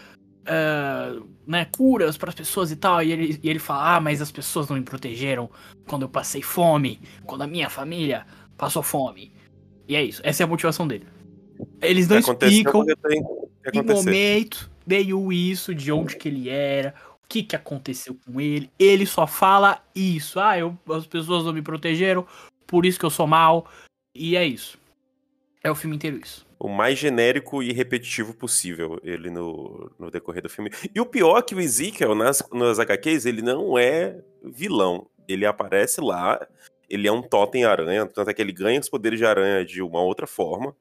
uh, 0.43 1.27
né, 1.45 1.65
curas 1.65 2.17
para 2.17 2.29
as 2.29 2.35
pessoas 2.35 2.71
e 2.71 2.75
tal. 2.75 3.03
E 3.03 3.11
ele, 3.11 3.39
e 3.41 3.49
ele 3.49 3.59
fala, 3.59 3.95
ah, 3.95 4.01
mas 4.01 4.21
as 4.21 4.31
pessoas 4.31 4.67
não 4.67 4.77
me 4.77 4.83
protegeram 4.83 5.49
quando 5.87 6.03
eu 6.03 6.09
passei 6.09 6.41
fome, 6.41 6.99
quando 7.25 7.41
a 7.41 7.47
minha 7.47 7.69
família 7.69 8.25
passou 8.57 8.81
fome. 8.81 9.33
E 9.87 9.95
é 9.95 10.03
isso. 10.03 10.21
Essa 10.23 10.43
é 10.43 10.45
a 10.45 10.47
motivação 10.47 10.87
dele. 10.87 11.05
Eles 11.81 12.07
não 12.07 12.21
que 12.21 12.29
explicam 12.29 12.85
que 12.85 12.93
em 13.13 13.79
aconteceu. 13.79 13.95
momento 13.95 14.69
veio 14.85 15.31
isso, 15.31 15.73
de 15.73 15.91
onde 15.91 16.15
que 16.15 16.27
ele 16.27 16.49
era, 16.49 16.93
o 17.23 17.27
que 17.27 17.43
que 17.43 17.55
aconteceu 17.55 18.17
com 18.25 18.39
ele. 18.39 18.69
Ele 18.77 19.05
só 19.05 19.25
fala 19.25 19.81
isso. 19.95 20.39
Ah, 20.39 20.57
eu, 20.57 20.77
as 20.89 21.05
pessoas 21.05 21.45
não 21.45 21.53
me 21.53 21.61
protegeram, 21.61 22.25
por 22.65 22.85
isso 22.85 22.99
que 22.99 23.05
eu 23.05 23.09
sou 23.09 23.27
mal. 23.27 23.67
E 24.15 24.35
é 24.35 24.45
isso. 24.45 24.77
É 25.67 25.71
o 25.71 25.75
filme 25.75 25.97
inteiro 25.97 26.17
isso. 26.23 26.47
O 26.57 26.69
mais 26.69 26.97
genérico 26.97 27.61
e 27.61 27.73
repetitivo 27.73 28.33
possível, 28.33 29.01
ele 29.03 29.29
no, 29.29 29.91
no 29.99 30.09
decorrer 30.09 30.41
do 30.41 30.47
filme. 30.47 30.71
E 30.95 31.01
o 31.01 31.05
pior 31.05 31.39
é 31.39 31.41
que 31.41 31.53
o 31.53 31.59
Ezekiel, 31.59 32.15
nas, 32.15 32.41
nas 32.53 32.79
HQs, 32.79 33.25
ele 33.25 33.41
não 33.41 33.77
é 33.77 34.17
vilão. 34.41 35.09
Ele 35.27 35.45
aparece 35.45 35.99
lá, 35.99 36.39
ele 36.89 37.05
é 37.05 37.11
um 37.11 37.21
totem 37.21 37.65
aranha, 37.65 38.05
tanto 38.05 38.29
é 38.29 38.33
que 38.33 38.41
ele 38.41 38.53
ganha 38.53 38.79
os 38.79 38.87
poderes 38.87 39.19
de 39.19 39.25
aranha 39.25 39.65
de 39.65 39.81
uma 39.81 40.01
outra 40.01 40.25
forma. 40.25 40.73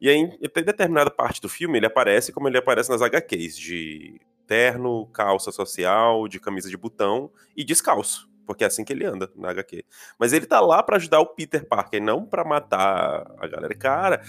E 0.00 0.08
aí, 0.08 0.16
em 0.16 0.38
determinada 0.40 1.10
parte 1.10 1.38
do 1.38 1.48
filme, 1.50 1.78
ele 1.78 1.86
aparece 1.86 2.32
como 2.32 2.48
ele 2.48 2.56
aparece 2.56 2.88
nas 2.88 3.02
HQs, 3.02 3.58
de 3.58 4.18
terno, 4.46 5.06
calça 5.12 5.52
social, 5.52 6.26
de 6.28 6.40
camisa 6.40 6.70
de 6.70 6.78
botão 6.78 7.30
e 7.54 7.62
descalço. 7.62 8.26
Porque 8.46 8.64
é 8.64 8.66
assim 8.66 8.84
que 8.84 8.92
ele 8.92 9.04
anda 9.06 9.30
na 9.36 9.50
HQ. 9.50 9.84
Mas 10.18 10.32
ele 10.32 10.46
tá 10.46 10.60
lá 10.60 10.82
pra 10.82 10.96
ajudar 10.96 11.20
o 11.20 11.26
Peter 11.26 11.66
Parker, 11.66 12.02
não 12.02 12.24
pra 12.26 12.44
matar 12.44 13.24
a 13.38 13.46
galera. 13.46 13.74
Cara, 13.74 14.20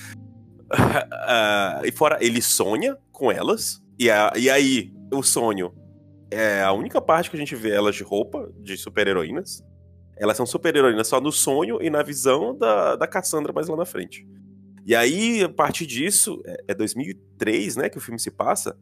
ah, 0.72 1.82
e 1.84 1.92
fora, 1.92 2.18
ele 2.22 2.42
sonha 2.42 2.98
com 3.12 3.32
elas. 3.32 3.82
E, 4.00 4.10
a- 4.10 4.34
e 4.36 4.50
aí, 4.50 4.94
o 5.14 5.22
sonho 5.24 5.74
é 6.32 6.62
a 6.64 6.72
única 6.72 7.00
parte 7.02 7.30
que 7.30 7.36
a 7.36 7.40
gente 7.40 7.56
vê 7.56 7.72
elas 7.72 7.96
de 7.96 8.04
roupa, 8.04 8.52
de 8.60 8.76
super-heroínas. 8.78 9.64
Elas 10.18 10.38
são 10.38 10.46
super-heroínas 10.46 11.08
só 11.08 11.20
no 11.20 11.32
sonho 11.32 11.82
e 11.82 11.90
na 11.90 12.02
visão 12.02 12.58
da, 12.58 12.96
da 12.96 13.08
Cassandra 13.08 13.52
mais 13.54 13.68
lá 13.68 13.76
na 13.76 13.86
frente. 13.86 14.26
E 14.86 14.96
aí, 14.96 15.44
a 15.44 15.50
partir 15.50 15.86
disso, 15.86 16.42
é, 16.46 16.58
é 16.70 16.74
2003, 16.74 17.76
né, 17.76 17.90
que 17.90 17.98
o 17.98 18.02
filme 18.02 18.20
se 18.20 18.32
passa. 18.32 18.78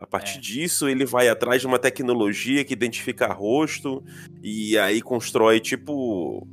A 0.00 0.06
partir 0.06 0.38
É. 0.38 0.40
disso, 0.40 0.88
ele 0.88 1.04
vai 1.04 1.28
atrás 1.28 1.60
de 1.60 1.66
uma 1.66 1.78
tecnologia 1.78 2.64
que 2.64 2.72
identifica 2.72 3.32
rosto 3.32 4.02
e 4.42 4.78
aí 4.78 5.02
constrói 5.02 5.60
tipo. 5.60 6.46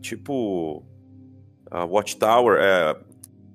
Tipo. 0.00 0.84
A 1.70 1.84
Watchtower. 1.84 2.58
É, 2.60 2.96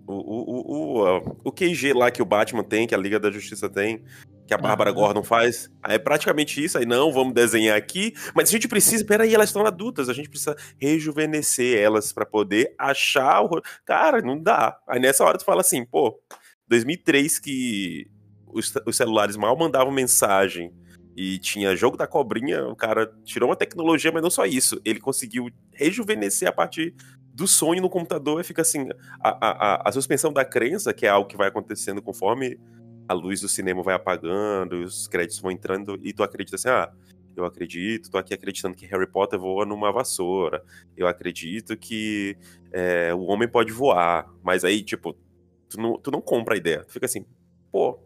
o, 0.06 0.14
o, 0.14 1.06
o, 1.16 1.38
o, 1.46 1.52
QG 1.52 1.94
lá 1.94 2.12
que 2.12 2.22
o 2.22 2.26
Batman 2.26 2.64
tem, 2.64 2.86
que 2.86 2.94
a 2.94 2.98
Liga 2.98 3.18
da 3.18 3.32
Justiça 3.32 3.70
tem, 3.70 4.04
que 4.46 4.54
a 4.54 4.58
Bárbara. 4.58 4.92
Gordon 4.92 5.24
faz. 5.24 5.72
Aí 5.82 5.96
é 5.96 6.00
praticamente 6.00 6.62
isso. 6.62 6.78
Aí 6.78 6.86
não, 6.86 7.14
vamos 7.14 7.34
desenhar 7.34 7.78
aqui. 7.78 8.14
Mas 8.36 8.50
a 8.50 8.52
gente 8.52 8.68
precisa. 8.68 9.06
Peraí, 9.06 9.34
elas 9.34 9.48
estão 9.48 9.66
adultas. 9.66 10.10
A 10.10 10.14
gente 10.14 10.30
precisa 10.30 10.58
rejuvenescer 10.78 11.80
elas 11.80 12.12
pra 12.12 12.26
poder 12.26 12.76
achar 12.78 13.42
o. 13.44 13.62
Cara, 13.86 14.22
não 14.22 14.38
dá. 14.38 14.78
Aí 14.86 15.00
nessa 15.00 15.24
hora 15.24 15.38
tu 15.38 15.46
fala 15.46 15.62
assim, 15.62 15.86
pô, 15.86 16.20
2003 16.68 17.40
que 17.40 18.12
os, 18.54 18.74
os 18.86 18.96
celulares 18.96 19.36
mal 19.38 19.58
mandavam 19.58 19.92
mensagem 19.92 20.74
e 21.16 21.38
tinha 21.38 21.76
jogo 21.76 21.98
da 21.98 22.08
cobrinha, 22.08 22.66
o 22.68 22.76
cara 22.76 23.12
tirou 23.24 23.50
uma 23.50 23.56
tecnologia, 23.56 24.12
mas 24.12 24.24
não 24.24 24.30
só 24.30 24.46
isso. 24.46 24.80
Ele 24.86 25.00
conseguiu 25.00 25.50
rejuvenescer 25.74 26.48
a 26.48 26.52
partir 26.52 26.96
do 27.34 27.48
sonho 27.48 27.82
no 27.82 27.90
computador 27.90 28.40
e 28.40 28.44
fica 28.44 28.62
assim. 28.62 28.88
A, 29.20 29.48
a, 29.48 29.90
a, 29.90 29.92
suspensão 29.92 30.32
da 30.32 30.46
crença, 30.46 30.94
que 30.94 31.06
é 31.06 31.10
algo 31.10 31.28
que 31.28 31.38
vai 31.38 31.48
acontecendo 31.48 32.02
conforme 32.02 32.60
a 33.08 33.14
luz 33.14 33.42
do 33.42 33.50
cinema 33.50 33.84
vai 33.84 33.96
apagando, 33.96 34.84
os 34.84 35.08
créditos 35.08 35.40
vão 35.40 35.52
entrando, 35.52 36.00
e 36.02 36.14
tu 36.14 36.24
acredita 36.24 36.56
assim, 36.56 36.70
ah. 36.70 36.92
Eu 37.34 37.46
acredito, 37.46 38.12
tô 38.12 38.18
aqui 38.18 38.34
acreditando 38.34 38.76
que 38.76 38.86
Harry 38.86 39.08
Potter 39.08 39.40
voa 39.40 39.66
numa 39.66 39.90
vassoura. 39.90 40.62
Eu 40.98 41.08
acredito 41.08 41.78
que 41.78 42.38
é, 42.74 43.14
o 43.14 43.22
homem 43.22 43.48
pode 43.48 43.72
voar. 43.72 44.30
Mas 44.44 44.66
aí, 44.66 44.84
tipo, 44.84 45.16
tu 45.70 45.80
não, 45.80 45.98
tu 45.98 46.12
não 46.12 46.20
compra 46.20 46.56
a 46.56 46.58
ideia. 46.58 46.84
Tu 46.84 46.92
fica 46.92 47.06
assim, 47.06 47.26
pô, 47.72 48.00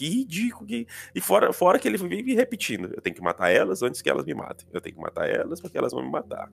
que 0.00 0.08
ridículo. 0.08 0.66
Que... 0.66 0.86
E 1.14 1.20
fora, 1.20 1.52
fora 1.52 1.78
que 1.78 1.86
ele 1.86 1.98
vive 1.98 2.34
repetindo: 2.34 2.90
eu 2.94 3.02
tenho 3.02 3.14
que 3.14 3.22
matar 3.22 3.50
elas 3.50 3.82
antes 3.82 4.00
que 4.00 4.08
elas 4.08 4.24
me 4.24 4.32
matem. 4.32 4.66
Eu 4.72 4.80
tenho 4.80 4.96
que 4.96 5.02
matar 5.02 5.28
elas 5.28 5.60
porque 5.60 5.76
elas 5.76 5.92
vão 5.92 6.02
me 6.02 6.10
matar. 6.10 6.50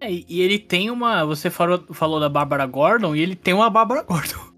É, 0.00 0.10
e 0.10 0.40
ele 0.40 0.58
tem 0.58 0.90
uma. 0.90 1.24
Você 1.24 1.48
falou, 1.48 1.84
falou 1.92 2.18
da 2.18 2.28
Bárbara 2.28 2.66
Gordon 2.66 3.14
e 3.14 3.20
ele 3.20 3.36
tem 3.36 3.54
uma 3.54 3.70
Bárbara 3.70 4.02
Gordon. 4.08 4.52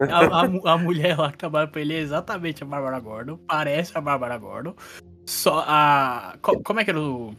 A, 0.00 0.42
a 0.42 0.74
a 0.74 0.78
mulher 0.78 1.18
lá 1.18 1.30
que 1.30 1.38
trabalha 1.38 1.68
pra 1.68 1.80
ele 1.80 1.94
é 1.94 1.98
exatamente 1.98 2.62
a 2.62 2.66
Bárbara 2.66 2.98
Gordon. 2.98 3.36
Parece 3.46 3.96
a 3.96 4.00
Bárbara 4.00 4.38
Gordon. 4.38 4.74
Só 5.26 5.62
a. 5.66 6.38
co- 6.40 6.62
como 6.62 6.80
é 6.80 6.84
que 6.84 6.90
era 6.90 7.00
o. 7.00 7.34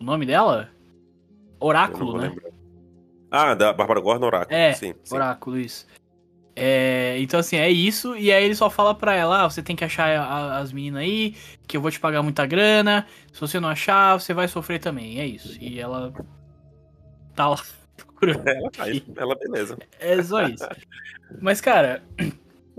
O 0.00 0.04
nome 0.04 0.26
dela? 0.26 0.68
Oráculo, 1.60 2.18
né? 2.18 2.28
lembrar. 2.28 2.50
Ah, 3.30 3.54
da 3.54 3.72
Bárbara 3.72 4.00
Gordon 4.00 4.26
Oráculo. 4.26 4.56
É, 4.56 4.72
sim, 4.72 4.94
sim. 5.04 5.14
Oráculo, 5.14 5.58
isso. 5.58 5.86
É, 6.54 7.16
então, 7.18 7.40
assim, 7.40 7.56
é 7.56 7.70
isso. 7.70 8.14
E 8.16 8.30
aí 8.30 8.44
ele 8.44 8.54
só 8.54 8.68
fala 8.68 8.94
pra 8.94 9.14
ela: 9.14 9.42
ah, 9.44 9.50
você 9.50 9.62
tem 9.62 9.74
que 9.74 9.84
achar 9.84 10.08
a- 10.18 10.58
as 10.58 10.72
meninas 10.72 11.00
aí, 11.02 11.34
que 11.66 11.76
eu 11.76 11.80
vou 11.80 11.90
te 11.90 11.98
pagar 11.98 12.22
muita 12.22 12.44
grana. 12.46 13.06
Se 13.32 13.40
você 13.40 13.58
não 13.58 13.68
achar, 13.68 14.18
você 14.20 14.34
vai 14.34 14.46
sofrer 14.48 14.78
também. 14.78 15.18
É 15.18 15.26
isso. 15.26 15.56
E 15.60 15.80
ela 15.80 16.12
tá 17.34 17.48
lá 17.48 17.56
procurando. 17.96 18.46
Ela 18.46 18.70
faz, 18.74 19.02
ela 19.16 19.34
beleza. 19.34 19.78
É 19.98 20.22
só 20.22 20.42
isso. 20.46 20.66
Mas, 21.40 21.60
cara, 21.60 22.02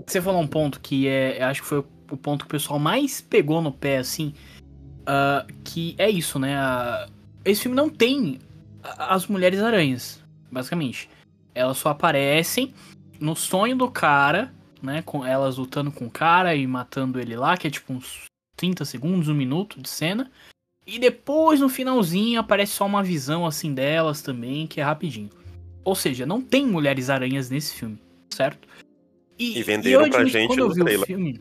você 0.06 0.20
falou 0.22 0.40
um 0.40 0.46
ponto 0.46 0.80
que 0.80 1.08
é. 1.08 1.42
eu 1.42 1.46
Acho 1.46 1.62
que 1.62 1.68
foi 1.68 1.78
o 1.78 2.16
ponto 2.16 2.44
que 2.44 2.48
o 2.48 2.50
pessoal 2.50 2.78
mais 2.78 3.20
pegou 3.20 3.60
no 3.60 3.72
pé, 3.72 3.98
assim. 3.98 4.32
ah, 5.06 5.44
que 5.64 5.94
é 5.98 6.08
isso, 6.08 6.38
né? 6.38 6.56
a- 6.56 7.08
esse 7.44 7.62
filme 7.62 7.76
não 7.76 7.90
tem 7.90 8.38
as 8.82 9.26
mulheres 9.26 9.60
aranhas, 9.60 10.22
basicamente. 10.50 11.10
Elas 11.54 11.76
só 11.76 11.90
aparecem 11.90 12.72
no 13.24 13.34
sonho 13.34 13.74
do 13.74 13.90
cara, 13.90 14.52
né? 14.82 15.02
Com 15.02 15.24
elas 15.24 15.56
lutando 15.56 15.90
com 15.90 16.06
o 16.06 16.10
cara 16.10 16.54
e 16.54 16.66
matando 16.66 17.18
ele 17.18 17.34
lá, 17.34 17.56
que 17.56 17.66
é 17.66 17.70
tipo 17.70 17.92
uns 17.92 18.24
30 18.54 18.84
segundos, 18.84 19.28
um 19.28 19.34
minuto 19.34 19.80
de 19.80 19.88
cena. 19.88 20.30
E 20.86 20.98
depois, 20.98 21.60
no 21.60 21.70
finalzinho, 21.70 22.38
aparece 22.38 22.72
só 22.72 22.84
uma 22.84 23.02
visão 23.02 23.46
assim 23.46 23.72
delas 23.72 24.20
também, 24.20 24.66
que 24.66 24.78
é 24.80 24.84
rapidinho. 24.84 25.30
Ou 25.82 25.94
seja, 25.94 26.26
não 26.26 26.42
tem 26.42 26.66
mulheres 26.66 27.08
aranhas 27.08 27.48
nesse 27.48 27.74
filme, 27.74 27.98
certo? 28.28 28.68
E 29.38 29.62
venderam 29.62 30.04
eu 30.04 30.10
pra 30.10 30.20
admito, 30.20 30.38
gente 30.38 30.56
no 30.56 30.74
trailer. 30.74 31.06
filme. 31.06 31.40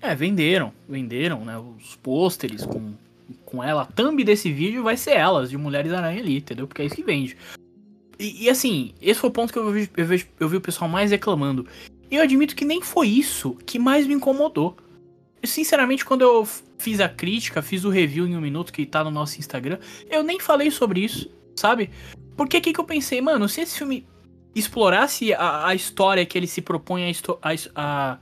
É, 0.00 0.14
venderam, 0.14 0.72
venderam, 0.86 1.44
né? 1.46 1.58
Os 1.58 1.96
pôsteres 1.96 2.64
com, 2.66 2.92
com 3.46 3.64
ela. 3.64 3.82
A 3.82 3.86
thumb 3.86 4.22
desse 4.22 4.52
vídeo 4.52 4.82
vai 4.82 4.98
ser 4.98 5.12
elas, 5.12 5.48
de 5.48 5.56
mulheres 5.56 5.92
aranha 5.92 6.20
ali, 6.20 6.36
entendeu? 6.36 6.68
Porque 6.68 6.82
é 6.82 6.84
isso 6.84 6.94
que 6.94 7.02
vende. 7.02 7.36
E, 8.18 8.44
e, 8.44 8.50
assim, 8.50 8.94
esse 9.00 9.20
foi 9.20 9.30
o 9.30 9.32
ponto 9.32 9.52
que 9.52 9.58
eu 9.58 9.70
vi, 9.70 9.88
eu, 9.96 10.06
eu 10.40 10.48
vi 10.48 10.56
o 10.56 10.60
pessoal 10.60 10.90
mais 10.90 11.10
reclamando. 11.10 11.66
E 12.10 12.16
eu 12.16 12.22
admito 12.22 12.56
que 12.56 12.64
nem 12.64 12.82
foi 12.82 13.08
isso 13.08 13.54
que 13.66 13.78
mais 13.78 14.06
me 14.06 14.14
incomodou. 14.14 14.76
Sinceramente, 15.44 16.04
quando 16.04 16.22
eu 16.22 16.46
fiz 16.78 17.00
a 17.00 17.08
crítica, 17.08 17.62
fiz 17.62 17.84
o 17.84 17.90
review 17.90 18.26
em 18.26 18.36
um 18.36 18.40
minuto 18.40 18.72
que 18.72 18.84
tá 18.84 19.04
no 19.04 19.10
nosso 19.10 19.38
Instagram, 19.38 19.78
eu 20.10 20.22
nem 20.22 20.40
falei 20.40 20.70
sobre 20.70 21.00
isso, 21.00 21.30
sabe? 21.54 21.90
Porque 22.36 22.60
que 22.60 22.72
que 22.72 22.80
eu 22.80 22.84
pensei, 22.84 23.20
mano, 23.20 23.48
se 23.48 23.60
esse 23.60 23.78
filme 23.78 24.06
explorasse 24.54 25.32
a, 25.34 25.68
a 25.68 25.74
história 25.74 26.26
que 26.26 26.36
ele 26.36 26.46
se 26.46 26.60
propõe 26.60 27.04
a, 27.04 27.12
a, 27.42 27.52
a- 27.74 28.18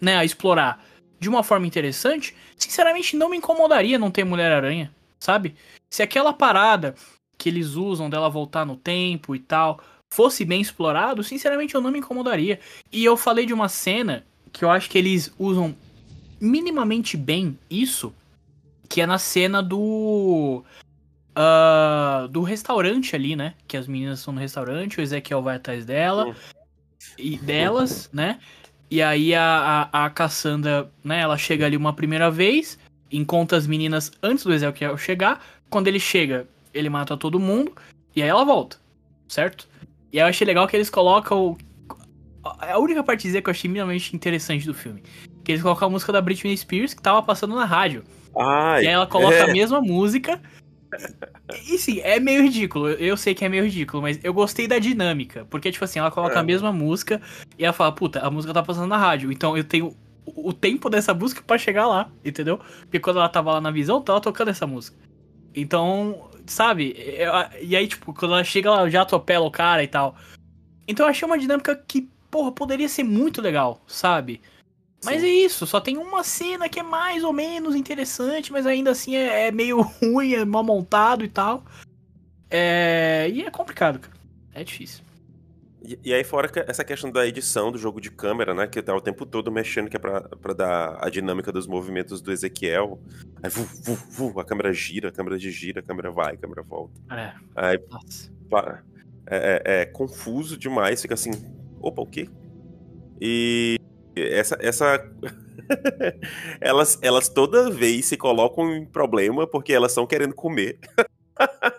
né, 0.00 0.16
a 0.16 0.24
explorar 0.24 0.84
de 1.18 1.28
uma 1.28 1.42
forma 1.42 1.66
interessante, 1.66 2.34
sinceramente 2.56 3.16
não 3.16 3.30
me 3.30 3.36
incomodaria 3.36 3.98
não 3.98 4.10
ter 4.10 4.24
Mulher-Aranha, 4.24 4.94
sabe? 5.18 5.54
Se 5.88 6.02
aquela 6.02 6.32
parada 6.32 6.94
que 7.46 7.50
eles 7.50 7.76
usam 7.76 8.10
dela 8.10 8.28
voltar 8.28 8.66
no 8.66 8.74
tempo 8.74 9.32
e 9.32 9.38
tal 9.38 9.80
fosse 10.10 10.44
bem 10.44 10.60
explorado, 10.60 11.22
sinceramente 11.22 11.76
eu 11.76 11.80
não 11.80 11.92
me 11.92 12.00
incomodaria. 12.00 12.58
E 12.90 13.04
eu 13.04 13.16
falei 13.16 13.46
de 13.46 13.54
uma 13.54 13.68
cena 13.68 14.24
que 14.52 14.64
eu 14.64 14.70
acho 14.70 14.90
que 14.90 14.98
eles 14.98 15.32
usam 15.38 15.76
minimamente 16.40 17.16
bem 17.16 17.56
isso, 17.70 18.12
que 18.88 19.00
é 19.00 19.06
na 19.06 19.18
cena 19.18 19.62
do. 19.62 20.64
ah, 21.36 22.26
do 22.30 22.42
restaurante 22.42 23.14
ali, 23.14 23.36
né? 23.36 23.54
Que 23.68 23.76
as 23.76 23.86
meninas 23.86 24.18
estão 24.18 24.34
no 24.34 24.40
restaurante, 24.40 24.98
o 24.98 25.02
Ezequiel 25.02 25.42
vai 25.42 25.56
atrás 25.56 25.84
dela. 25.84 26.34
E 27.16 27.38
delas, 27.38 28.10
né? 28.12 28.40
E 28.90 29.00
aí 29.00 29.34
a, 29.34 29.88
a, 29.92 30.06
a 30.06 30.10
Cassandra, 30.10 30.90
né? 31.04 31.20
Ela 31.20 31.38
chega 31.38 31.66
ali 31.66 31.76
uma 31.76 31.92
primeira 31.92 32.28
vez, 32.28 32.76
encontra 33.12 33.56
as 33.56 33.68
meninas 33.68 34.10
antes 34.20 34.44
do 34.44 34.52
Ezequiel 34.52 34.98
chegar. 34.98 35.44
Quando 35.68 35.88
ele 35.88 36.00
chega, 36.00 36.46
ele 36.76 36.88
mata 36.88 37.16
todo 37.16 37.38
mundo. 37.40 37.72
E 38.14 38.22
aí 38.22 38.28
ela 38.28 38.44
volta, 38.44 38.76
certo? 39.28 39.68
E 40.12 40.18
aí 40.18 40.24
eu 40.24 40.28
achei 40.28 40.46
legal 40.46 40.66
que 40.66 40.76
eles 40.76 40.90
colocam. 40.90 41.56
A 42.44 42.78
única 42.78 43.02
partezinha 43.02 43.42
que 43.42 43.48
eu 43.48 43.52
achei 43.52 43.68
minimamente 43.68 44.14
interessante 44.14 44.64
do 44.66 44.72
filme. 44.74 45.02
Que 45.44 45.52
eles 45.52 45.62
colocam 45.62 45.88
a 45.88 45.90
música 45.90 46.12
da 46.12 46.20
Britney 46.20 46.56
Spears 46.56 46.94
que 46.94 47.02
tava 47.02 47.22
passando 47.22 47.54
na 47.56 47.64
rádio. 47.64 48.04
Ai, 48.36 48.84
E 48.84 48.86
aí 48.86 48.92
ela 48.92 49.06
coloca 49.06 49.34
é. 49.34 49.42
a 49.42 49.46
mesma 49.52 49.80
música. 49.80 50.40
E 51.68 51.76
sim, 51.78 52.00
é 52.00 52.20
meio 52.20 52.42
ridículo. 52.42 52.88
Eu 52.90 53.16
sei 53.16 53.34
que 53.34 53.44
é 53.44 53.48
meio 53.48 53.64
ridículo, 53.64 54.02
mas 54.02 54.18
eu 54.22 54.32
gostei 54.32 54.68
da 54.68 54.78
dinâmica. 54.78 55.44
Porque, 55.50 55.70
tipo 55.72 55.84
assim, 55.84 55.98
ela 55.98 56.10
coloca 56.10 56.36
É. 56.36 56.38
a 56.38 56.42
mesma 56.42 56.72
música 56.72 57.20
e 57.58 57.64
ela 57.64 57.72
fala, 57.72 57.92
puta, 57.92 58.20
a 58.20 58.30
música 58.30 58.54
tá 58.54 58.62
passando 58.62 58.86
na 58.86 58.96
rádio. 58.96 59.32
Então 59.32 59.56
eu 59.56 59.64
tenho 59.64 59.88
o 59.88 59.96
o 60.48 60.52
tempo 60.52 60.90
dessa 60.90 61.14
música 61.14 61.40
pra 61.46 61.56
chegar 61.56 61.86
lá, 61.86 62.10
entendeu? 62.24 62.58
Porque 62.80 62.98
quando 62.98 63.18
ela 63.20 63.28
tava 63.28 63.52
lá 63.52 63.60
na 63.60 63.70
visão, 63.70 64.00
tava 64.02 64.20
tocando 64.20 64.48
essa 64.48 64.66
música. 64.66 64.96
Então, 65.56 66.30
sabe? 66.46 66.94
eu- 66.98 67.32
e 67.62 67.74
aí, 67.74 67.88
tipo, 67.88 68.12
quando 68.12 68.34
ela 68.34 68.44
chega, 68.44 68.68
ela 68.68 68.90
já 68.90 69.02
atropela 69.02 69.46
o 69.46 69.50
cara 69.50 69.82
e 69.82 69.88
tal. 69.88 70.14
Então 70.86 71.06
eu 71.06 71.10
achei 71.10 71.26
uma 71.26 71.38
dinâmica 71.38 71.74
que, 71.74 72.08
porra, 72.30 72.52
poderia 72.52 72.88
ser 72.88 73.02
muito 73.02 73.40
legal, 73.40 73.80
sabe? 73.86 74.42
Mas 75.02 75.22
Sim. 75.22 75.26
é 75.26 75.30
isso, 75.30 75.66
só 75.66 75.80
tem 75.80 75.96
uma 75.96 76.22
cena 76.22 76.68
que 76.68 76.80
é 76.80 76.82
mais 76.82 77.24
ou 77.24 77.32
menos 77.32 77.74
interessante, 77.74 78.52
mas 78.52 78.66
ainda 78.66 78.90
assim 78.90 79.16
é, 79.16 79.48
é 79.48 79.50
meio 79.50 79.80
ruim, 80.02 80.34
é 80.34 80.44
mal 80.44 80.62
montado 80.62 81.24
e 81.24 81.28
tal. 81.28 81.64
É, 82.50 83.28
e 83.32 83.42
é 83.42 83.50
complicado, 83.50 83.98
cara. 83.98 84.16
É 84.54 84.62
difícil. 84.62 85.05
E, 85.86 85.98
e 86.04 86.12
aí, 86.12 86.24
fora 86.24 86.50
essa 86.66 86.84
questão 86.84 87.12
da 87.12 87.24
edição 87.26 87.70
do 87.70 87.78
jogo 87.78 88.00
de 88.00 88.10
câmera, 88.10 88.52
né? 88.52 88.66
Que 88.66 88.82
tá 88.82 88.94
o 88.94 89.00
tempo 89.00 89.24
todo 89.24 89.52
mexendo, 89.52 89.88
que 89.88 89.96
é 89.96 90.00
pra, 90.00 90.20
pra 90.22 90.52
dar 90.52 90.98
a 91.00 91.08
dinâmica 91.08 91.52
dos 91.52 91.66
movimentos 91.66 92.20
do 92.20 92.32
Ezequiel. 92.32 92.98
Aí, 93.40 93.48
vu, 93.48 93.62
vu, 93.64 93.94
vu, 94.10 94.40
a 94.40 94.44
câmera 94.44 94.72
gira, 94.72 95.10
a 95.10 95.12
câmera 95.12 95.38
gira, 95.38 95.78
a 95.78 95.82
câmera 95.82 96.10
vai, 96.10 96.34
a 96.34 96.36
câmera 96.36 96.62
volta. 96.62 97.00
É, 97.10 97.32
Aí, 97.54 97.78
pá, 98.50 98.82
é, 99.28 99.62
é- 99.64 99.80
é 99.82 99.86
confuso 99.86 100.56
demais, 100.56 101.00
fica 101.00 101.14
assim, 101.14 101.30
opa, 101.80 102.02
o 102.02 102.06
quê? 102.06 102.28
E 103.20 103.76
essa. 104.16 104.58
essa... 104.60 105.10
elas, 106.60 106.98
elas 107.00 107.28
toda 107.28 107.70
vez 107.70 108.06
se 108.06 108.16
colocam 108.16 108.74
em 108.74 108.84
problema 108.84 109.46
porque 109.46 109.72
elas 109.72 109.92
estão 109.92 110.06
querendo 110.06 110.34
comer. 110.34 110.78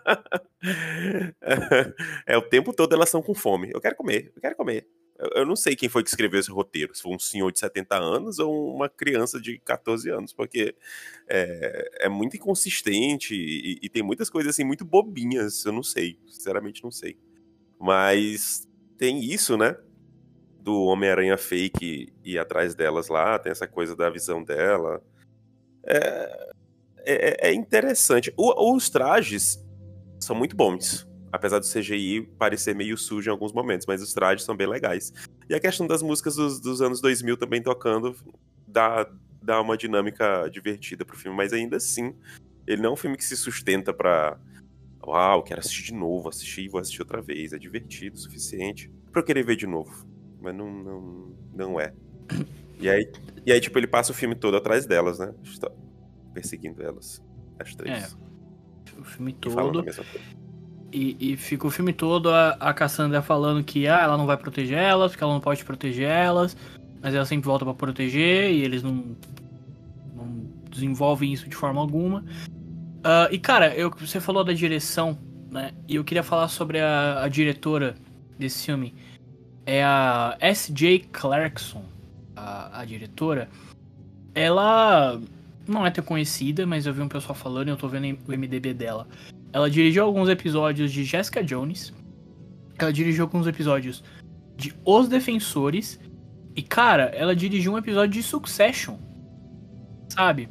é 2.26 2.38
o 2.38 2.42
tempo 2.42 2.74
todo 2.74 2.94
elas 2.94 3.10
estão 3.10 3.22
com 3.22 3.34
fome. 3.34 3.72
Eu 3.74 3.82
quero 3.82 3.96
comer, 3.96 4.32
eu 4.36 4.42
quero 4.42 4.56
comer. 4.56 4.88
Eu, 5.18 5.30
eu 5.42 5.46
não 5.46 5.56
sei 5.56 5.76
quem 5.76 5.90
foi 5.90 6.04
que 6.04 6.10
escreveu 6.10 6.40
esse 6.40 6.52
roteiro, 6.52 6.94
se 6.96 7.02
foi 7.02 7.14
um 7.16 7.20
senhor 7.20 7.52
de 7.52 7.60
70 7.60 7.98
anos 7.98 8.40
ou 8.40 8.74
uma 8.76 8.88
criança 8.90 9.40
de 9.42 9.60
14 9.60 10.10
anos, 10.10 10.32
porque 10.34 10.76
é, 11.28 12.06
é 12.06 12.10
muito 12.10 12.36
inconsistente 12.38 13.34
e, 13.36 13.80
e 13.82 13.90
tem 13.90 14.04
muitas 14.04 14.30
coisas 14.30 14.54
assim 14.54 14.64
muito 14.64 14.86
bobinhas. 14.86 15.66
Eu 15.66 15.72
não 15.72 15.84
sei, 15.84 16.20
sinceramente 16.28 16.84
não 16.84 16.92
sei. 16.92 17.18
Mas 17.80 18.68
tem 18.98 19.24
isso, 19.24 19.58
né? 19.58 19.78
Do 20.60 20.84
Homem-Aranha 20.84 21.38
fake 21.38 22.14
ir 22.24 22.40
atrás 22.40 22.76
delas 22.76 23.08
lá, 23.10 23.40
tem 23.40 23.52
essa 23.52 23.68
coisa 23.68 23.96
da 23.96 24.10
visão 24.10 24.44
dela. 24.44 25.02
É, 25.86 26.50
é, 27.06 27.50
é 27.50 27.54
interessante. 27.54 28.34
O- 28.38 28.76
os 28.76 28.90
trajes 28.90 29.64
são 30.28 30.36
muito 30.36 30.56
bons. 30.56 31.08
Apesar 31.32 31.60
do 31.60 31.66
CGI 31.66 32.22
parecer 32.38 32.74
meio 32.74 32.98
sujo 32.98 33.30
em 33.30 33.32
alguns 33.32 33.52
momentos, 33.52 33.86
mas 33.86 34.02
os 34.02 34.14
trajes 34.14 34.46
são 34.46 34.56
bem 34.56 34.68
legais. 34.68 35.12
E 35.50 35.56
a 35.56 35.60
questão 35.60 35.88
das 35.88 36.02
músicas 36.02 36.36
dos, 36.36 36.60
dos 36.60 36.82
anos 36.82 37.02
2000 37.02 37.36
também 37.38 37.62
tocando 37.62 38.16
dá, 38.66 39.10
dá 39.42 39.62
uma 39.62 39.78
dinâmica 39.78 40.50
divertida 40.50 41.04
pro 41.04 41.18
filme, 41.18 41.36
mas 41.36 41.52
ainda 41.52 41.78
assim, 41.78 42.16
ele 42.66 42.82
não 42.82 42.92
é 42.92 42.94
um 42.94 42.98
filme 42.98 43.18
que 43.18 43.26
se 43.26 43.36
sustenta 43.36 43.94
pra. 43.94 44.40
Uau, 45.06 45.44
quero 45.44 45.60
assistir 45.60 45.84
de 45.84 45.94
novo, 45.94 46.28
assistir 46.28 46.68
vou 46.70 46.82
assistir 46.82 47.02
outra 47.02 47.22
vez. 47.22 47.54
É 47.54 47.58
divertido 47.58 48.16
o 48.16 48.20
suficiente 48.20 48.92
pra 49.12 49.22
eu 49.22 49.26
querer 49.26 49.44
ver 49.44 49.56
de 49.56 49.66
novo. 49.66 50.06
Mas 50.42 50.56
não, 50.56 50.72
não, 50.72 51.36
não 51.54 51.80
é. 51.80 51.94
E 52.80 52.90
aí, 52.90 53.10
e 53.46 53.52
aí, 53.52 53.60
tipo, 53.60 53.78
ele 53.80 53.88
passa 53.88 54.12
o 54.12 54.16
filme 54.16 54.36
todo 54.36 54.56
atrás 54.58 54.86
delas, 54.86 55.18
né? 55.18 55.34
Perseguindo 56.34 56.84
elas. 56.84 57.24
As 57.58 57.74
três. 57.74 58.16
O 59.00 59.04
filme 59.04 59.34
todo. 59.34 59.86
E, 60.92 61.18
e 61.20 61.38
fica 61.38 61.68
o 61.68 61.70
filme 61.70 61.92
todo 61.92 62.30
a, 62.30 62.52
a 62.60 62.74
Cassandra 62.74 63.22
falando 63.22 63.64
que 63.64 63.88
ah, 63.88 64.02
ela 64.02 64.18
não 64.18 64.26
vai 64.26 64.38
proteger 64.38 64.78
elas, 64.78 65.12
porque 65.12 65.24
ela 65.24 65.34
não 65.34 65.42
pode 65.42 65.64
proteger 65.66 66.10
elas, 66.10 66.56
mas 67.02 67.14
ela 67.14 67.26
sempre 67.26 67.46
volta 67.46 67.66
pra 67.66 67.74
proteger 67.74 68.52
e 68.52 68.64
eles 68.64 68.84
não, 68.84 69.16
não 70.16 70.50
desenvolvem 70.72 71.34
isso 71.34 71.50
de 71.50 71.56
forma 71.56 71.82
alguma. 71.82 72.24
Ah, 73.04 73.28
e 73.32 73.38
cara, 73.38 73.74
eu, 73.76 73.90
você 73.90 74.20
falou 74.20 74.44
da 74.44 74.54
direção, 74.54 75.18
né? 75.52 75.72
E 75.88 75.96
eu 75.96 76.04
queria 76.04 76.24
falar 76.24 76.48
sobre 76.48 76.80
a, 76.80 77.24
a 77.24 77.28
diretora 77.28 77.96
desse 78.38 78.66
filme. 78.66 78.94
É 79.66 79.84
a 79.84 80.38
S.J. 80.40 81.08
Clarkson, 81.12 81.84
a, 82.36 82.82
a 82.82 82.86
diretora. 82.86 83.50
Ela 84.34 85.20
não 85.68 85.86
é 85.86 85.92
tão 85.92 86.04
conhecida, 86.04 86.66
mas 86.66 86.86
eu 86.86 86.94
vi 86.94 87.02
um 87.02 87.08
pessoal 87.08 87.36
falando 87.36 87.68
e 87.68 87.72
eu 87.72 87.78
tô 87.78 87.88
vendo 87.88 88.18
o 88.28 88.32
MDB 88.32 88.74
dela. 88.74 89.08
Ela 89.52 89.70
dirigiu 89.70 90.04
alguns 90.04 90.30
episódios 90.30 90.92
de 90.92 91.04
Jessica 91.04 91.44
Jones. 91.44 91.94
Ela 92.78 92.92
dirigiu 92.94 93.24
alguns 93.24 93.48
episódios 93.48 94.04
de 94.56 94.74
Os 94.86 95.08
Defensores. 95.08 96.00
E, 96.56 96.62
cara, 96.62 97.06
ela 97.16 97.36
dirigiu 97.36 97.74
um 97.74 97.78
episódio 97.78 98.14
de 98.14 98.24
Succession. 98.24 98.98
Sabe? 100.10 100.50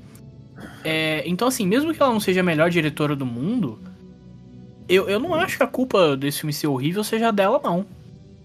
É, 0.84 1.22
então, 1.26 1.48
assim, 1.48 1.66
mesmo 1.66 1.92
que 1.92 2.02
ela 2.02 2.12
não 2.12 2.20
seja 2.20 2.40
a 2.40 2.44
melhor 2.44 2.70
diretora 2.70 3.14
do 3.14 3.26
mundo, 3.26 3.80
eu, 4.88 5.08
eu 5.08 5.18
não 5.18 5.34
acho 5.34 5.56
que 5.56 5.62
a 5.62 5.66
culpa 5.66 6.16
desse 6.16 6.40
filme 6.40 6.52
ser 6.52 6.68
horrível 6.68 7.02
seja 7.02 7.30
dela, 7.30 7.60
não. 7.62 7.86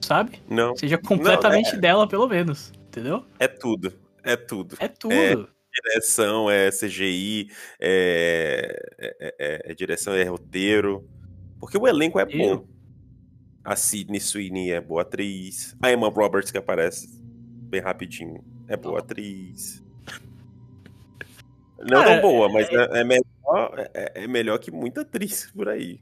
Sabe? 0.01 0.39
Não, 0.49 0.75
Seja 0.75 0.97
completamente 0.97 1.75
é. 1.75 1.77
dela, 1.77 2.07
pelo 2.07 2.27
menos. 2.27 2.73
Entendeu? 2.87 3.23
é 3.39 3.47
tudo. 3.47 3.93
É 4.23 4.35
tudo. 4.35 4.75
É 4.79 4.87
tudo. 4.87 5.13
É. 5.13 5.60
direção, 5.73 6.49
é 6.49 6.69
CGI, 6.71 7.49
é, 7.79 8.91
é- 8.97 9.35
é- 9.39 9.71
é 9.71 9.73
direção, 9.73 10.13
é 10.13 10.23
roteiro. 10.23 11.07
Porque 11.59 11.77
o 11.77 11.87
elenco 11.87 12.19
é 12.19 12.25
bom. 12.25 12.65
A 13.63 13.75
Sidney 13.75 14.19
Sweeney 14.19 14.71
é 14.71 14.81
boa 14.81 15.03
atriz. 15.03 15.75
A 15.81 15.91
Emma 15.91 16.09
Roberts, 16.09 16.51
que 16.51 16.57
aparece 16.57 17.07
bem 17.69 17.79
rapidinho, 17.79 18.43
é 18.67 18.75
boa 18.75 18.99
atriz. 18.99 19.83
Não 21.79 22.03
tão 22.03 22.21
boa, 22.21 22.49
mas 22.49 22.67
é, 22.69 22.99
é 22.99 23.03
melhor, 23.03 23.89
é, 23.93 24.23
é 24.23 24.27
melhor 24.27 24.57
que 24.59 24.71
muita 24.71 25.01
atriz 25.01 25.51
por 25.51 25.69
aí. 25.69 25.99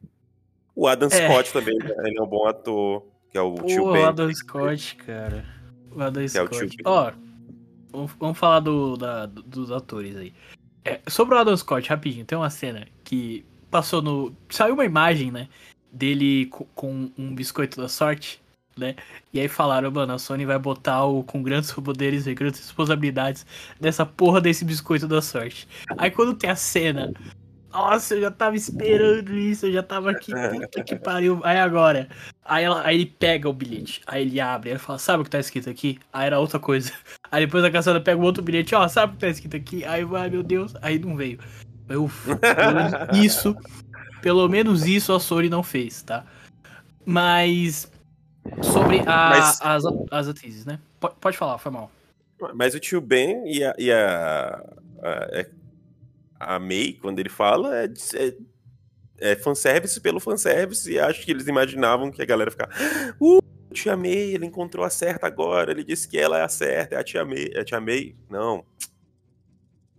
O 0.76 0.88
Adam 0.88 1.10
É. 1.12 1.28
Scott 1.28 1.52
também, 1.52 1.78
né? 1.78 1.94
ele 2.06 2.18
é 2.18 2.22
um 2.22 2.28
bom 2.28 2.48
ator, 2.48 3.06
que 3.30 3.38
é 3.38 3.42
o 3.42 3.56
tio 3.56 3.84
Pô, 3.84 3.90
o 3.90 3.94
Ben. 3.94 4.04
Adam 4.06 4.34
Scott, 4.34 4.96
cara. 4.96 5.46
O 5.92 6.02
Adam 6.02 6.24
é 6.24 6.28
Scott. 6.28 6.60
Ben. 6.60 7.29
Vamos, 7.92 8.12
vamos 8.20 8.38
falar 8.38 8.60
do, 8.60 8.96
da- 8.98 9.26
do- 9.26 9.44
dos 9.44 9.72
atores 9.72 10.16
aí. 10.16 10.34
É, 10.86 11.00
sobre 11.08 11.36
o 11.36 11.38
Adam 11.38 11.56
Scott, 11.56 11.88
rapidinho, 11.90 12.26
tem 12.26 12.38
uma 12.38 12.50
cena 12.50 12.88
que 13.04 13.44
passou 13.70 14.02
no. 14.02 14.34
Saiu 14.50 14.74
uma 14.74 14.86
imagem, 14.86 15.32
né? 15.32 15.48
Dele 15.92 16.46
co- 16.48 16.66
com, 16.76 17.12
um 17.18 17.34
biscoito 17.34 17.82
da 17.82 17.88
sorte, 17.90 18.40
né? 18.78 18.96
E 19.34 19.40
aí 19.40 19.48
falaram, 19.48 19.92
mano, 19.92 20.14
a 20.14 20.20
Sony 20.20 20.46
vai 20.46 20.58
botar 20.58 21.04
o 21.06 21.24
com 21.24 21.42
grandes 21.44 21.72
poderes 21.72 22.28
e 22.28 22.34
grandes 22.34 22.62
responsabilidades 22.62 23.46
nessa 23.80 24.06
porra 24.06 24.40
desse 24.40 24.64
biscoito 24.64 25.08
da 25.08 25.22
sorte. 25.22 25.68
Aí 25.98 26.12
quando 26.12 26.34
tem 26.34 26.50
a 26.50 26.56
cena. 26.56 27.12
Nossa, 27.72 28.16
eu 28.16 28.22
já 28.22 28.32
tava 28.32 28.56
esperando 28.56 29.32
isso, 29.38 29.68
eu 29.68 29.74
já 29.74 29.84
tava 29.84 30.12
aqui, 30.12 30.32
puta 30.52 30.84
que 30.84 30.96
pariu. 30.96 31.40
Aí 31.44 31.58
agora, 31.58 32.10
Aí, 32.44 32.64
ela- 32.64 32.84
aí 32.84 32.96
ele 32.98 33.06
pega 33.06 33.48
o 33.48 33.54
bilhete, 33.54 34.02
aí 34.08 34.24
ele 34.24 34.40
abre, 34.40 34.70
aí 34.70 34.74
ele 34.74 34.80
fala, 34.80 34.98
sabe 34.98 35.22
o 35.22 35.24
que 35.24 35.30
tá 35.30 35.40
escrito 35.40 35.70
aqui? 35.70 36.00
Aí 36.12 36.26
era 36.26 36.40
outra 36.40 36.60
coisa. 36.60 36.92
Aí 37.32 37.46
depois 37.46 37.64
a 37.64 37.70
caçada 37.70 38.02
pega 38.02 38.20
o 38.20 38.24
outro 38.24 38.42
bilhete, 38.42 38.74
ó, 38.74 38.88
sabe 38.88 39.14
o 39.14 39.16
que 39.16 39.22
tá 39.22 39.28
escrito 39.28 39.56
aqui? 39.56 39.86
Aí 39.86 40.04
vai, 40.04 40.28
meu 40.32 40.42
Deus, 40.42 40.74
aí 40.82 40.98
não 40.98 41.16
veio. 41.16 41.38
Eu, 41.88 42.10
isso, 43.14 43.56
pelo 44.20 44.48
menos 44.50 44.88
isso 44.88 45.14
a 45.14 45.20
Sony 45.20 45.48
não 45.48 45.62
fez, 45.62 46.02
tá? 46.02 46.26
Mas 47.06 47.92
sobre 48.64 49.00
a- 49.02 49.30
Mas- 49.30 49.62
as, 49.62 49.84
as 50.10 50.28
atrizes, 50.28 50.66
né? 50.66 50.80
Pode, 51.00 51.16
pode 51.22 51.38
falar, 51.38 51.60
foi 51.60 51.72
mal. 51.72 51.92
Mas 52.56 52.74
o 52.74 52.80
tio 52.80 53.00
Ben 53.00 53.44
e 53.46 53.64
a, 53.64 53.76
e 53.78 53.92
a, 53.92 54.64
a, 55.04 55.46
é- 56.40 56.44
a 56.56 56.60
May, 56.60 56.94
quando 57.02 57.20
ele 57.20 57.30
fala, 57.30 57.76
é, 57.84 57.86
é, 58.16 58.34
é 59.32 59.36
fanservice 59.36 60.00
pelo 60.02 60.20
fanservice, 60.20 60.92
e 60.92 61.00
acho 61.00 61.24
que 61.26 61.32
eles 61.32 61.48
imaginavam 61.48 62.12
que 62.12 62.22
a 62.22 62.26
galera 62.26 62.50
ficava. 62.52 62.72
Uh, 63.20 63.40
tia 63.74 63.96
May, 63.98 64.12
ele 64.34 64.46
encontrou 64.46 64.84
a 64.86 64.90
certa 64.90 65.28
agora, 65.28 65.72
ele 65.72 65.84
disse 65.84 66.08
que 66.08 66.18
ela 66.18 66.40
é 66.40 66.42
a 66.44 66.50
certa, 66.50 66.96
é 66.96 66.98
a 67.00 67.04
tia 67.04 67.24
May. 67.26 67.50
É 67.54 67.60
a 67.60 67.66
tia 67.66 67.80
May? 67.80 68.16
Não. 68.30 68.64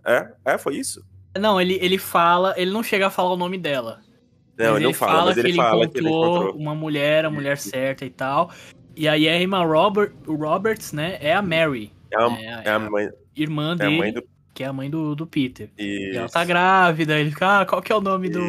É? 0.05 0.33
É, 0.45 0.59
foi 0.59 0.77
isso? 0.77 1.05
Não, 1.39 1.61
ele, 1.61 1.79
ele 1.81 1.99
fala, 1.99 2.55
ele 2.57 2.71
não 2.71 2.83
chega 2.83 3.07
a 3.07 3.11
falar 3.11 3.33
o 3.35 3.37
nome 3.37 3.59
dela. 3.59 4.01
Não, 4.59 4.67
mas 4.73 4.77
ele 4.77 4.85
não 4.87 4.93
fala, 4.93 5.25
mas 5.27 5.35
que 5.35 5.41
ele, 5.41 5.49
ele 5.51 5.57
fala 5.57 5.85
encontrou, 5.85 5.93
que 5.93 5.99
ele 5.99 6.09
encontrou. 6.09 6.57
uma 6.57 6.75
mulher, 6.75 7.25
a 7.25 7.31
mulher 7.31 7.57
certa 7.59 8.05
e 8.05 8.11
tal. 8.11 8.51
E 8.97 9.07
aí 9.09 9.29
a 9.29 9.41
Emma 9.41 9.65
Robert, 9.65 10.13
Roberts, 10.27 10.93
né, 10.93 11.17
é 11.21 11.33
a 11.33 11.41
Mary, 11.41 11.93
É 12.11 12.17
a, 12.17 12.27
é 12.27 12.53
a- 12.55 12.63
é 12.65 12.71
a 12.71 12.79
mãe, 12.79 13.09
irmã 13.37 13.71
é 13.71 13.73
a 13.73 13.75
dele, 13.77 13.99
mãe 13.99 14.13
do. 14.13 14.23
Que 14.61 14.65
é 14.65 14.67
a 14.67 14.75
mãe 14.75 14.91
do, 14.91 15.15
do 15.15 15.27
Peter. 15.27 15.71
E 15.79 16.11
ela 16.15 16.27
Isso. 16.27 16.35
tá 16.35 16.45
grávida, 16.45 17.19
ele 17.19 17.31
fica, 17.31 17.61
ah, 17.61 17.65
qual 17.65 17.81
que 17.81 17.91
é 17.91 17.97
o 17.97 18.01
nome 18.03 18.29
do, 18.29 18.43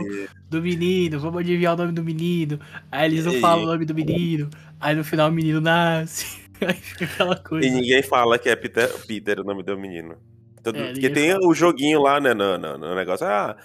do 0.50 0.62
menino? 0.62 1.18
Vamos 1.22 1.40
adivinhar 1.40 1.74
o 1.74 1.78
nome 1.78 1.94
do 1.94 2.04
menino. 2.04 2.60
Aí 2.92 3.10
eles 3.10 3.24
não 3.26 3.32
E- 3.32 3.40
falam 3.40 3.64
o 3.64 3.68
nome 3.68 3.86
do 3.86 3.96
menino. 3.96 4.50
Aí 4.78 4.94
no 4.94 5.06
final 5.06 5.30
o 5.30 5.32
menino 5.32 5.62
nasce. 5.62 6.42
Aí 6.60 6.74
fica 6.74 7.06
aquela 7.06 7.38
coisa. 7.38 7.66
E 7.66 7.72
ninguém 7.72 8.04
fala 8.04 8.38
que 8.38 8.50
é 8.50 8.56
Peter, 8.58 8.90
Peter 9.08 9.40
o 9.40 9.46
nome 9.46 9.64
do 9.64 9.78
menino. 9.78 10.18
Todo- 10.62 10.78
É, 10.78 10.92
porque 10.92 11.10
tem 11.10 11.34
o 11.34 11.54
joguinho 11.54 12.02
lá, 12.02 12.20
né, 12.20 12.34
no, 12.34 12.58
no- 12.58 12.78
no 12.78 12.94
negócio. 12.94 13.26
Ah, 13.26 13.56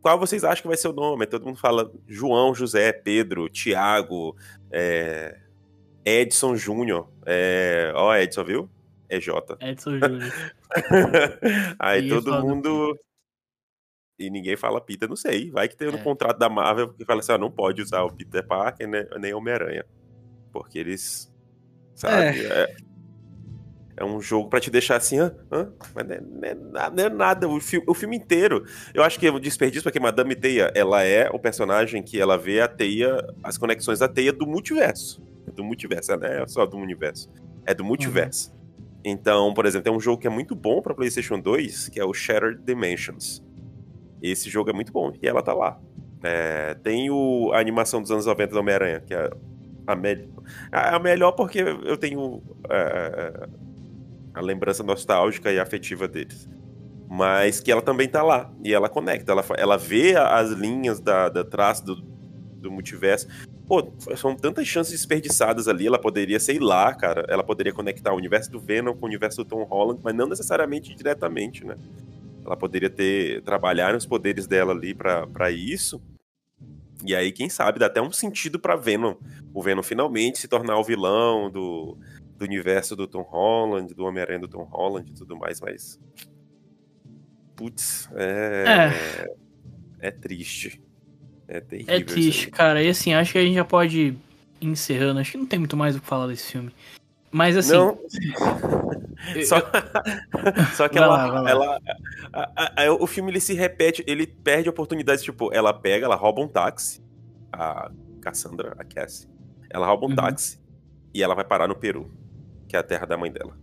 qual 0.00 0.16
vocês 0.16 0.44
acham 0.44 0.62
que 0.62 0.68
vai 0.68 0.76
ser 0.76 0.86
o 0.86 0.92
nome? 0.92 1.24
Aí 1.24 1.26
todo 1.28 1.44
mundo 1.44 1.58
fala 1.58 1.90
João, 2.06 2.54
José, 2.54 2.92
Pedro, 2.92 3.48
Tiago, 3.48 4.36
é, 4.70 5.36
Edson 6.04 6.54
Júnior. 6.54 7.08
É, 7.26 7.90
ó, 7.96 8.14
Edson, 8.14 8.44
viu? 8.44 8.70
É 9.08 9.20
J. 9.20 9.56
Edson 9.60 9.98
Júnior. 9.98 10.32
Aí 11.78 12.08
todo 12.08 12.42
mundo. 12.42 12.98
E 14.18 14.30
ninguém 14.30 14.56
fala 14.56 14.80
Peter, 14.80 15.08
não 15.08 15.16
sei. 15.16 15.50
Vai 15.50 15.68
que 15.68 15.76
tem 15.76 15.90
no 15.90 15.98
É. 15.98 16.02
contrato 16.02 16.38
da 16.38 16.48
Marvel 16.48 16.92
que 16.94 17.04
fala 17.04 17.20
assim: 17.20 17.32
ah, 17.32 17.38
não 17.38 17.50
pode 17.50 17.82
usar 17.82 18.02
o 18.02 18.10
Peter 18.12 18.44
Parker 18.46 18.88
né, 18.88 19.06
nem 19.20 19.34
Homem-Aranha. 19.34 19.84
Porque 20.52 20.78
eles. 20.78 21.30
Sabe? 21.94 22.46
É, 22.46 22.76
é 23.98 24.04
um 24.04 24.20
jogo 24.20 24.48
pra 24.48 24.58
te 24.60 24.70
deixar 24.70 24.96
assim, 24.96 25.18
hã? 25.18 25.34
hã? 25.52 25.70
Mas 25.94 26.06
não 26.06 26.14
é, 26.14 26.20
não 26.20 26.44
é 26.48 26.54
na- 26.54 26.90
não 26.90 27.04
é 27.04 27.08
nada. 27.10 27.48
O, 27.48 27.60
fi- 27.60 27.82
o 27.86 27.94
filme 27.94 28.16
inteiro. 28.16 28.64
Eu 28.94 29.02
acho 29.02 29.18
que 29.20 29.26
é 29.26 29.32
um 29.32 29.38
desperdício, 29.40 29.82
porque 29.84 30.00
Madame 30.00 30.34
Teia, 30.34 30.72
ela 30.74 31.02
é 31.02 31.28
o 31.30 31.38
personagem 31.38 32.02
que 32.02 32.18
ela 32.20 32.36
vê 32.38 32.60
a 32.60 32.68
teia, 32.68 33.18
as 33.42 33.56
conexões 33.58 33.98
da 33.98 34.08
teia 34.08 34.32
do 34.32 34.46
multiverso. 34.46 35.22
Do 35.54 35.62
multiverso, 35.64 36.12
ela 36.12 36.26
é 36.26 36.46
só 36.46 36.64
do 36.66 36.76
universo. 36.78 37.30
É 37.66 37.72
do 37.74 37.84
multiverso. 37.84 38.54
Então, 39.08 39.54
por 39.54 39.64
exemplo, 39.66 39.84
tem 39.84 39.92
um 39.92 40.00
jogo 40.00 40.20
que 40.20 40.26
é 40.26 40.30
muito 40.30 40.56
bom 40.56 40.82
pra 40.82 40.92
PlayStation 40.92 41.38
2, 41.38 41.90
que 41.90 42.00
é 42.00 42.04
o 42.04 42.12
Shattered 42.12 42.60
Dimensions. 42.64 43.40
Esse 44.20 44.50
jogo 44.50 44.68
é 44.68 44.72
muito 44.72 44.92
bom 44.92 45.12
e 45.22 45.28
ela 45.28 45.40
tá 45.44 45.54
lá. 45.54 45.78
É, 46.24 46.74
tem 46.74 47.08
o, 47.08 47.52
a 47.52 47.60
animação 47.60 48.02
dos 48.02 48.10
anos 48.10 48.26
90 48.26 48.52
do 48.52 48.58
Homem-Aranha, 48.58 49.00
que 49.00 49.14
é 49.14 49.30
a, 49.86 49.94
me, 49.94 50.28
a, 50.72 50.96
a 50.96 50.98
melhor 50.98 51.30
porque 51.32 51.60
eu 51.60 51.96
tenho 51.96 52.42
é, 52.68 53.46
a 54.34 54.40
lembrança 54.40 54.82
nostálgica 54.82 55.52
e 55.52 55.60
afetiva 55.60 56.08
deles. 56.08 56.48
Mas 57.08 57.60
que 57.60 57.70
ela 57.70 57.82
também 57.82 58.08
tá 58.08 58.24
lá. 58.24 58.52
E 58.64 58.74
ela 58.74 58.88
conecta. 58.88 59.30
Ela, 59.30 59.44
ela 59.56 59.76
vê 59.78 60.16
a- 60.16 60.36
as 60.38 60.50
linhas 60.50 60.98
da, 60.98 61.28
da 61.28 61.44
traço 61.44 61.84
do, 61.84 61.94
do 62.56 62.72
multiverso. 62.72 63.28
Pô, 63.66 63.92
são 64.16 64.36
tantas 64.36 64.66
chances 64.66 64.92
desperdiçadas 64.92 65.66
ali. 65.66 65.86
Ela 65.86 65.98
poderia, 65.98 66.38
sei 66.38 66.58
lá, 66.58 66.94
cara. 66.94 67.24
Ela 67.28 67.42
poderia 67.42 67.72
conectar 67.72 68.12
o 68.12 68.16
universo 68.16 68.50
do 68.50 68.60
Venom 68.60 68.94
com 68.94 69.04
o 69.04 69.08
universo 69.08 69.42
do 69.42 69.48
Tom 69.48 69.64
Holland, 69.64 70.00
mas 70.02 70.14
não 70.14 70.28
necessariamente 70.28 70.94
diretamente, 70.94 71.64
né? 71.64 71.76
Ela 72.44 72.56
poderia 72.56 72.88
ter 72.88 73.42
trabalhar 73.42 73.92
nos 73.92 74.06
poderes 74.06 74.46
dela 74.46 74.72
ali 74.72 74.94
pra 74.94 75.26
pra 75.26 75.50
isso. 75.50 76.00
E 77.04 77.14
aí, 77.14 77.32
quem 77.32 77.48
sabe, 77.48 77.78
dá 77.78 77.86
até 77.86 78.00
um 78.00 78.12
sentido 78.12 78.58
pra 78.58 78.76
Venom. 78.76 79.16
O 79.52 79.62
Venom 79.62 79.82
finalmente 79.82 80.38
se 80.38 80.48
tornar 80.48 80.78
o 80.78 80.84
vilão 80.84 81.50
do, 81.50 81.98
do 82.38 82.44
universo 82.44 82.94
do 82.96 83.06
Tom 83.06 83.22
Holland, 83.22 83.92
do 83.94 84.04
Homem-Aranha 84.04 84.40
do 84.40 84.48
Tom 84.48 84.64
Holland 84.64 85.10
e 85.10 85.14
tudo 85.14 85.36
mais, 85.36 85.60
mas. 85.60 86.00
Putz, 87.56 88.08
é. 88.14 89.28
É, 89.98 90.10
triste. 90.10 90.80
É 91.48 91.60
terrível. 91.60 91.94
É 91.94 92.00
triste, 92.02 92.50
cara. 92.50 92.82
E 92.82 92.88
assim, 92.88 93.14
acho 93.14 93.32
que 93.32 93.38
a 93.38 93.42
gente 93.42 93.54
já 93.54 93.64
pode 93.64 93.98
ir 94.00 94.18
encerrando. 94.60 95.20
Acho 95.20 95.32
que 95.32 95.38
não 95.38 95.46
tem 95.46 95.58
muito 95.58 95.76
mais 95.76 95.94
o 95.96 96.00
que 96.00 96.06
falar 96.06 96.26
desse 96.26 96.50
filme. 96.52 96.70
Mas 97.30 97.56
assim. 97.56 97.72
Não, 97.72 97.98
só, 99.46 99.56
só 100.74 100.88
que 100.88 100.98
ela, 100.98 101.26
lá. 101.40 101.50
ela 101.50 101.80
a- 102.32 102.52
a- 102.56 102.82
a- 102.84 102.92
o 102.92 103.06
filme 103.06 103.30
ele 103.30 103.40
se 103.40 103.54
repete, 103.54 104.02
ele 104.06 104.26
perde 104.26 104.68
oportunidades, 104.68 105.22
tipo, 105.22 105.52
ela 105.52 105.72
pega, 105.72 106.06
ela 106.06 106.16
rouba 106.16 106.40
um 106.40 106.48
táxi, 106.48 107.02
a 107.52 107.90
Cassandra, 108.20 108.74
a 108.78 108.84
Cassie, 108.84 109.28
ela 109.70 109.86
rouba 109.86 110.06
um 110.06 110.10
Uhum. 110.10 110.16
táxi 110.16 110.58
e 111.14 111.22
ela 111.22 111.34
vai 111.34 111.44
parar 111.44 111.68
no 111.68 111.74
Peru, 111.76 112.10
que 112.68 112.76
é 112.76 112.78
a 112.78 112.82
terra 112.82 113.06
da 113.06 113.16
mãe 113.16 113.30
dela. 113.30 113.56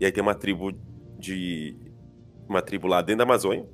E 0.00 0.04
aí 0.04 0.12
tem 0.12 0.22
uma 0.22 0.34
tribo 0.34 0.72
de 1.18 1.76
uma 2.48 2.60
tribo 2.60 2.86
lá 2.88 3.00
dentro 3.00 3.18
da 3.18 3.24
Amazônia 3.24 3.64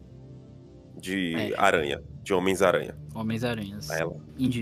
de 0.96 1.34
É. 1.34 1.54
aranha, 1.56 2.02
de 2.28 2.34
homens-aranha. 2.34 2.94
Homens-Aranhas. 3.14 3.90
Aí 3.90 4.00
ela. 4.00 4.16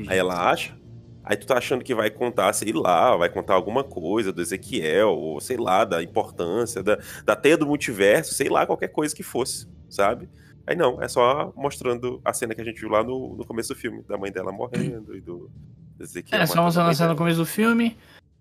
Aí 0.09 0.19
ela 0.19 0.51
acha. 0.51 0.77
Aí 1.25 1.37
tu 1.37 1.45
tá 1.45 1.59
achando 1.59 1.83
que 1.83 1.93
vai 1.93 2.09
contar, 2.09 2.53
sei 2.53 2.73
lá, 2.73 3.17
vai 3.17 3.29
contar 3.29 3.55
alguma 3.55 3.83
coisa 3.83 4.33
do 4.33 4.41
Ezequiel, 4.41 5.09
ou 5.09 5.41
sei 5.41 5.57
lá, 5.57 5.85
da 5.85 6.01
importância, 6.01 6.81
da, 6.85 6.99
da 7.25 7.35
teia 7.35 7.57
do 7.57 7.67
multiverso, 7.67 8.33
sei 8.33 8.49
lá, 8.49 8.65
qualquer 8.65 8.87
coisa 8.89 9.15
que 9.15 9.25
fosse, 9.25 9.67
sabe? 9.91 10.29
Aí 10.65 10.77
não, 10.77 11.03
é 11.03 11.09
só 11.09 11.53
mostrando 11.57 12.21
a 12.25 12.33
cena 12.33 12.55
que 12.55 12.61
a 12.61 12.65
gente 12.65 12.81
viu 12.81 12.89
lá 12.89 13.03
no, 13.03 13.35
no 13.35 13.45
começo 13.45 13.75
do 13.75 13.79
filme, 13.79 14.05
da 14.09 14.17
mãe 14.17 14.31
dela 14.31 14.53
morrendo 14.53 15.17
e 15.17 15.21
do 15.21 15.51
Ezequiel. 15.99 16.41
É, 16.41 16.47
só 16.47 16.63
mostrando 16.63 16.91
a 16.91 16.95
cena 16.95 17.11
no 17.11 17.17
começo 17.17 17.39
do 17.39 17.47
filme. 17.47 17.97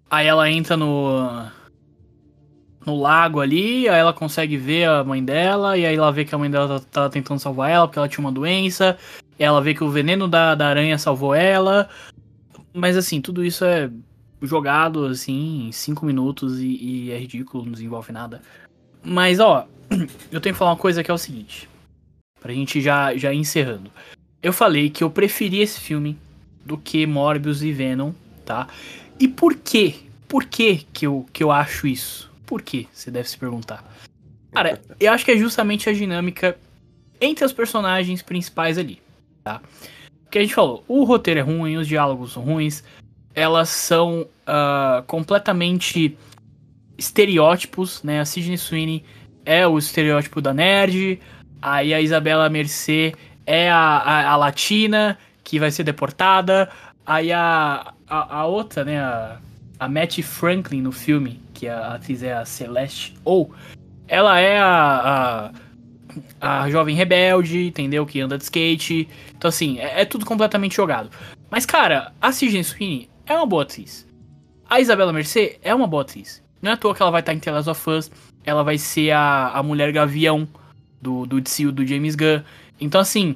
Aí 0.07 0.27
ela 0.27 0.47
entra 0.51 0.77
no. 0.77 1.49
No 2.85 2.95
lago 2.95 3.39
ali, 3.41 3.89
aí 3.89 3.99
ela 3.99 4.13
consegue 4.13 4.57
ver 4.57 4.87
a 4.87 5.03
mãe 5.03 5.23
dela, 5.23 5.77
e 5.77 5.85
aí 5.85 5.95
ela 5.95 6.11
vê 6.11 6.23
que 6.23 6.35
a 6.35 6.37
mãe 6.37 6.51
dela 6.51 6.79
tá, 6.79 6.85
tá 6.91 7.09
tentando 7.09 7.39
salvar 7.39 7.71
ela 7.71 7.87
porque 7.87 7.97
ela 7.97 8.07
tinha 8.07 8.23
uma 8.23 8.31
doença. 8.31 8.97
Ela 9.39 9.61
vê 9.61 9.73
que 9.73 9.83
o 9.83 9.89
veneno 9.89 10.27
da, 10.27 10.53
da 10.55 10.67
aranha 10.67 10.97
salvou 10.97 11.33
ela. 11.33 11.89
Mas 12.73 12.95
assim, 12.95 13.21
tudo 13.21 13.43
isso 13.43 13.65
é 13.65 13.89
jogado 14.41 15.05
assim 15.05 15.67
em 15.67 15.71
5 15.71 16.05
minutos 16.05 16.59
e, 16.59 16.77
e 16.81 17.11
é 17.11 17.17
ridículo, 17.17 17.65
não 17.65 17.71
desenvolve 17.71 18.11
nada. 18.11 18.41
Mas 19.03 19.39
ó, 19.39 19.67
eu 20.31 20.41
tenho 20.41 20.53
que 20.53 20.59
falar 20.59 20.71
uma 20.71 20.77
coisa 20.77 21.03
que 21.03 21.09
é 21.09 21.13
o 21.13 21.17
seguinte. 21.17 21.69
Pra 22.39 22.53
gente 22.53 22.81
já, 22.81 23.15
já 23.17 23.33
ir 23.33 23.37
encerrando. 23.37 23.89
Eu 24.41 24.53
falei 24.53 24.89
que 24.89 25.03
eu 25.03 25.09
preferi 25.09 25.61
esse 25.61 25.79
filme 25.79 26.17
do 26.63 26.77
que 26.77 27.05
Morbius 27.07 27.63
e 27.63 27.71
Venom, 27.71 28.11
tá? 28.45 28.67
E 29.19 29.27
por 29.27 29.55
quê? 29.55 29.95
Por 30.27 30.45
que 30.45 30.85
que 30.91 31.07
eu, 31.07 31.25
que 31.31 31.43
eu 31.43 31.51
acho 31.51 31.87
isso? 31.87 32.31
Por 32.45 32.61
quê? 32.61 32.87
Você 32.91 33.09
deve 33.09 33.29
se 33.29 33.37
perguntar. 33.37 33.83
Cara, 34.51 34.81
eu 34.99 35.11
acho 35.11 35.25
que 35.25 35.31
é 35.31 35.37
justamente 35.37 35.89
a 35.89 35.93
dinâmica 35.93 36.57
entre 37.19 37.43
os 37.43 37.51
personagens 37.51 38.21
principais 38.21 38.77
ali, 38.77 39.01
tá? 39.43 39.61
Porque 40.23 40.39
a 40.39 40.41
gente 40.41 40.55
falou, 40.55 40.83
o 40.87 41.03
roteiro 41.03 41.39
é 41.39 41.43
ruim, 41.43 41.77
os 41.77 41.87
diálogos 41.87 42.33
são 42.33 42.43
ruins, 42.43 42.83
elas 43.33 43.69
são 43.69 44.27
ah, 44.47 45.03
completamente 45.07 46.17
estereótipos, 46.97 48.01
né? 48.03 48.21
A 48.21 48.25
Sidney 48.25 48.57
Sweeney 48.57 49.03
é 49.45 49.67
o 49.67 49.77
estereótipo 49.77 50.41
da 50.41 50.53
nerd, 50.53 51.19
aí 51.61 51.93
a 51.93 52.01
Isabela 52.01 52.49
Mercê 52.49 53.13
é 53.45 53.69
a, 53.69 53.77
a, 53.77 54.29
a 54.31 54.35
latina 54.35 55.17
que 55.43 55.59
vai 55.59 55.69
ser 55.69 55.83
deportada, 55.83 56.69
aí 57.05 57.31
a, 57.31 57.93
a, 58.07 58.37
a 58.37 58.45
outra, 58.45 58.83
né? 58.83 58.99
A, 58.99 59.39
a 59.77 59.89
Matty 59.89 60.23
Franklin 60.23 60.81
no 60.81 60.91
filme, 60.91 61.41
que 61.55 61.67
a 61.67 61.95
atriz 61.95 62.21
é 62.21 62.33
a 62.33 62.45
Celeste, 62.45 63.15
ou 63.23 63.51
ela 64.07 64.39
é 64.39 64.59
a, 64.59 65.51
a, 66.41 66.61
a 66.63 66.69
jovem 66.69 66.95
rebelde, 66.95 67.67
entendeu? 67.67 68.05
Que 68.05 68.21
anda 68.21 68.37
de 68.37 68.43
skate. 68.43 69.07
Então, 69.35 69.49
assim, 69.49 69.79
é, 69.79 70.01
é 70.01 70.05
tudo 70.05 70.25
completamente 70.25 70.75
jogado. 70.75 71.09
Mas, 71.49 71.65
cara, 71.65 72.13
a 72.21 72.31
Sidney 72.31 72.63
Sweeney 72.63 73.09
é 73.25 73.33
uma 73.33 73.45
boa 73.45 73.63
atriz. 73.63 74.05
A 74.69 74.79
Isabela 74.79 75.13
Mercê 75.13 75.57
é 75.63 75.73
uma 75.73 75.87
boa 75.87 76.03
atriz. 76.03 76.43
Não 76.61 76.71
é 76.71 76.73
à 76.73 76.77
toa 76.77 76.93
que 76.93 77.01
ela 77.01 77.11
vai 77.11 77.21
estar 77.21 77.33
em 77.33 77.39
The 77.39 77.51
Last 77.51 77.69
of. 77.69 78.09
Ela 78.43 78.63
vai 78.63 78.77
ser 78.77 79.11
a, 79.11 79.49
a 79.49 79.63
mulher 79.63 79.91
gavião 79.91 80.47
do, 81.01 81.25
do 81.25 81.39
DCU 81.39 81.71
do 81.71 81.85
James 81.85 82.15
Gunn. 82.15 82.41
Então, 82.79 82.99
assim, 83.01 83.35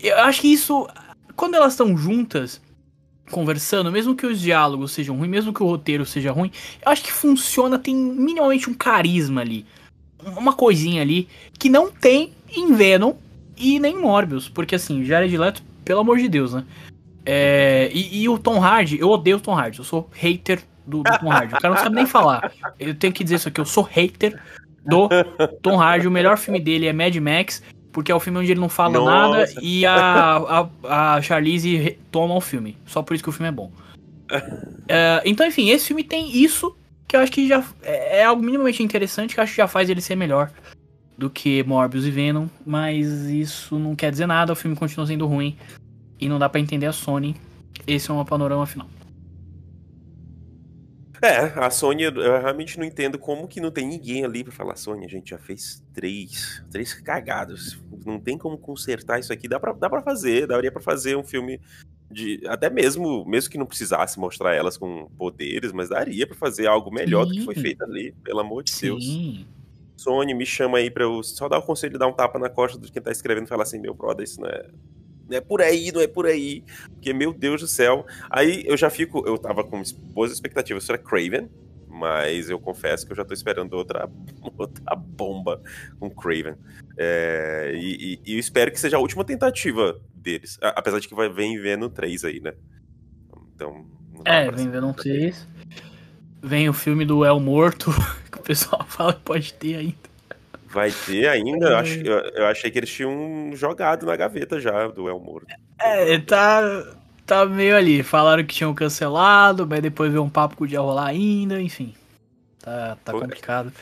eu 0.00 0.18
acho 0.20 0.40
que 0.40 0.52
isso. 0.52 0.88
Quando 1.36 1.54
elas 1.54 1.72
estão 1.72 1.96
juntas, 1.96 2.60
conversando, 3.30 3.90
mesmo 3.90 4.14
que 4.14 4.26
os 4.26 4.40
diálogos 4.40 4.92
sejam 4.92 5.16
ruins, 5.16 5.30
mesmo 5.30 5.52
que 5.52 5.62
o 5.62 5.66
roteiro 5.66 6.04
seja 6.04 6.32
ruim, 6.32 6.50
eu 6.84 6.90
acho 6.90 7.02
que 7.02 7.12
funciona, 7.12 7.78
tem 7.78 7.94
minimamente 7.94 8.68
um 8.68 8.74
carisma 8.74 9.40
ali. 9.40 9.64
Uma 10.36 10.52
coisinha 10.52 11.00
ali 11.00 11.28
que 11.58 11.70
não 11.70 11.90
tem 11.90 12.32
em 12.54 12.74
Venom 12.74 13.14
e 13.56 13.78
nem 13.78 13.94
em 13.94 14.00
Morbius. 14.00 14.48
Porque 14.48 14.74
assim, 14.74 15.04
Jared 15.04 15.36
Leto, 15.36 15.62
pelo 15.84 16.00
amor 16.00 16.18
de 16.18 16.28
Deus, 16.28 16.52
né? 16.52 16.64
É, 17.24 17.90
e, 17.92 18.22
e 18.22 18.28
o 18.28 18.38
Tom 18.38 18.58
Hardy, 18.60 18.98
eu 18.98 19.08
odeio 19.08 19.36
o 19.36 19.40
Tom 19.40 19.54
Hardy, 19.54 19.78
eu 19.78 19.84
sou 19.84 20.08
hater 20.12 20.62
do, 20.86 21.02
do 21.02 21.18
Tom 21.18 21.30
Hardy. 21.30 21.54
O 21.54 21.60
cara 21.60 21.74
não 21.74 21.82
sabe 21.82 21.94
nem 21.94 22.06
falar. 22.06 22.52
Eu 22.78 22.94
tenho 22.94 23.12
que 23.12 23.22
dizer 23.22 23.36
isso 23.36 23.48
aqui, 23.48 23.60
eu 23.60 23.66
sou 23.66 23.84
hater 23.84 24.40
do 24.84 25.08
Tom 25.62 25.80
Hardy. 25.80 26.06
O 26.06 26.10
melhor 26.10 26.36
filme 26.38 26.60
dele 26.60 26.86
é 26.86 26.92
Mad 26.92 27.14
Max, 27.16 27.62
porque 27.92 28.12
é 28.12 28.14
o 28.14 28.20
filme 28.20 28.38
onde 28.38 28.50
ele 28.50 28.60
não 28.60 28.68
fala 28.68 28.94
Nossa. 28.94 29.10
nada 29.10 29.52
e 29.62 29.84
a, 29.84 30.68
a, 30.84 31.16
a 31.16 31.22
Charlize 31.22 31.98
toma 32.10 32.34
o 32.34 32.40
filme. 32.40 32.76
Só 32.86 33.02
por 33.02 33.14
isso 33.14 33.22
que 33.22 33.30
o 33.30 33.32
filme 33.32 33.48
é 33.48 33.52
bom. 33.52 33.70
É, 34.92 35.22
então, 35.24 35.46
enfim, 35.46 35.70
esse 35.70 35.86
filme 35.86 36.02
tem 36.02 36.36
isso 36.36 36.76
que 37.06 37.14
eu 37.14 37.20
acho 37.20 37.30
que 37.30 37.46
já 37.46 37.64
é, 37.80 38.22
é 38.22 38.24
algo 38.24 38.42
minimamente 38.42 38.82
interessante 38.82 39.34
que 39.34 39.38
eu 39.38 39.44
acho 39.44 39.52
que 39.52 39.58
já 39.58 39.68
faz 39.68 39.88
ele 39.88 40.00
ser 40.00 40.16
melhor 40.16 40.50
do 41.16 41.30
que 41.30 41.62
Morbius 41.62 42.04
e 42.04 42.10
Venom, 42.10 42.48
mas 42.66 43.06
isso 43.26 43.78
não 43.78 43.94
quer 43.94 44.10
dizer 44.10 44.26
nada, 44.26 44.52
o 44.52 44.56
filme 44.56 44.76
continua 44.76 45.06
sendo 45.06 45.28
ruim 45.28 45.56
e 46.20 46.28
não 46.28 46.40
dá 46.40 46.48
pra 46.48 46.60
entender 46.60 46.86
a 46.86 46.92
Sony. 46.92 47.36
Esse 47.86 48.10
é 48.10 48.14
um 48.14 48.24
panorama 48.24 48.66
final. 48.66 48.88
É, 51.22 51.38
a 51.58 51.70
Sony, 51.70 52.04
eu 52.04 52.12
realmente 52.12 52.78
não 52.78 52.84
entendo 52.84 53.18
como 53.18 53.46
que 53.46 53.60
não 53.60 53.70
tem 53.70 53.86
ninguém 53.86 54.24
ali 54.24 54.42
pra 54.42 54.52
falar, 54.52 54.76
Sony, 54.76 55.04
a 55.04 55.08
gente 55.08 55.30
já 55.30 55.38
fez 55.38 55.82
três, 55.92 56.62
três 56.70 56.94
cagados. 56.94 57.78
Não 58.06 58.18
tem 58.18 58.38
como 58.38 58.56
consertar 58.56 59.20
isso 59.20 59.32
aqui. 59.32 59.46
Dá 59.46 59.60
pra, 59.60 59.72
dá 59.72 59.90
pra 59.90 60.02
fazer, 60.02 60.46
daria 60.46 60.72
pra 60.72 60.80
fazer 60.80 61.16
um 61.16 61.22
filme 61.22 61.60
de. 62.10 62.40
Até 62.46 62.70
mesmo, 62.70 63.24
mesmo 63.26 63.50
que 63.50 63.58
não 63.58 63.66
precisasse 63.66 64.18
mostrar 64.18 64.54
elas 64.54 64.78
com 64.78 65.08
poderes, 65.18 65.72
mas 65.72 65.90
daria 65.90 66.26
pra 66.26 66.36
fazer 66.36 66.66
algo 66.66 66.90
melhor 66.90 67.26
do 67.26 67.32
que 67.32 67.44
foi 67.44 67.54
Sim. 67.54 67.62
feito 67.62 67.84
ali, 67.84 68.12
pelo 68.24 68.40
amor 68.40 68.62
de 68.62 68.72
Deus. 68.80 69.04
Sim. 69.04 69.46
Sony, 69.96 70.32
me 70.32 70.46
chama 70.46 70.78
aí 70.78 70.90
pra 70.90 71.04
eu 71.04 71.22
só 71.22 71.46
dar 71.46 71.58
o 71.58 71.62
conselho 71.62 71.92
de 71.92 71.98
dar 71.98 72.06
um 72.06 72.12
tapa 72.14 72.38
na 72.38 72.48
costa 72.48 72.80
de 72.80 72.90
quem 72.90 73.02
tá 73.02 73.10
escrevendo 73.10 73.44
e 73.44 73.48
falar 73.48 73.64
assim, 73.64 73.78
meu 73.78 73.92
brother, 73.92 74.24
isso 74.24 74.40
não 74.40 74.48
é. 74.48 74.66
Não 75.30 75.36
é 75.36 75.40
por 75.40 75.62
aí, 75.62 75.92
não 75.92 76.00
é 76.00 76.08
por 76.08 76.26
aí. 76.26 76.64
Porque, 76.92 77.12
meu 77.12 77.32
Deus 77.32 77.60
do 77.60 77.68
céu. 77.68 78.04
Aí 78.28 78.64
eu 78.66 78.76
já 78.76 78.90
fico. 78.90 79.24
Eu 79.24 79.38
tava 79.38 79.62
com 79.62 79.80
boas 80.12 80.32
expectativas 80.32 80.82
sobre 80.82 81.02
Craven, 81.02 81.48
Mas 81.86 82.50
eu 82.50 82.58
confesso 82.58 83.06
que 83.06 83.12
eu 83.12 83.16
já 83.16 83.24
tô 83.24 83.32
esperando 83.32 83.74
outra, 83.74 84.10
outra 84.58 84.96
bomba 84.96 85.62
com 86.00 86.10
Craven. 86.10 86.56
É, 86.98 87.72
e, 87.76 88.20
e, 88.26 88.34
eu 88.34 88.40
espero 88.40 88.72
que 88.72 88.80
seja 88.80 88.96
a 88.96 89.00
última 89.00 89.24
tentativa 89.24 90.00
deles. 90.12 90.58
Apesar 90.60 90.98
de 90.98 91.06
que 91.06 91.14
vai 91.14 91.28
vem 91.28 91.60
vendo 91.60 91.88
3 91.88 92.24
aí, 92.24 92.40
né? 92.40 92.52
Então. 93.54 93.86
É, 94.24 94.50
vem 94.50 94.68
vendo 94.68 94.92
3. 94.92 95.46
Vem 96.42 96.68
o 96.68 96.72
filme 96.72 97.04
do 97.04 97.24
El 97.24 97.38
Morto, 97.38 97.92
que 98.32 98.38
o 98.38 98.42
pessoal 98.42 98.84
fala 98.90 99.12
que 99.12 99.20
pode 99.20 99.54
ter 99.54 99.76
ainda. 99.76 100.09
Vai 100.70 100.92
ter 100.92 101.28
ainda? 101.28 101.66
Eu, 101.66 101.76
acho, 101.76 102.00
eu, 102.00 102.18
eu, 102.18 102.46
achei 102.46 102.70
que 102.70 102.78
eles 102.78 102.90
tinham 102.90 103.50
jogado 103.54 104.06
na 104.06 104.14
gaveta 104.14 104.60
já 104.60 104.86
do 104.86 105.08
El 105.08 105.18
Morto. 105.18 105.48
É, 105.80 106.16
tá, 106.18 106.62
tá 107.26 107.44
meio 107.44 107.76
ali. 107.76 108.04
Falaram 108.04 108.44
que 108.44 108.54
tinham 108.54 108.72
cancelado, 108.72 109.66
mas 109.66 109.82
depois 109.82 110.12
veio 110.12 110.22
um 110.22 110.30
papo 110.30 110.54
que 110.54 110.58
podia 110.58 110.80
rolar 110.80 111.06
ainda, 111.06 111.60
enfim. 111.60 111.92
Tá, 112.60 112.96
tá 113.04 113.12
complicado. 113.12 113.72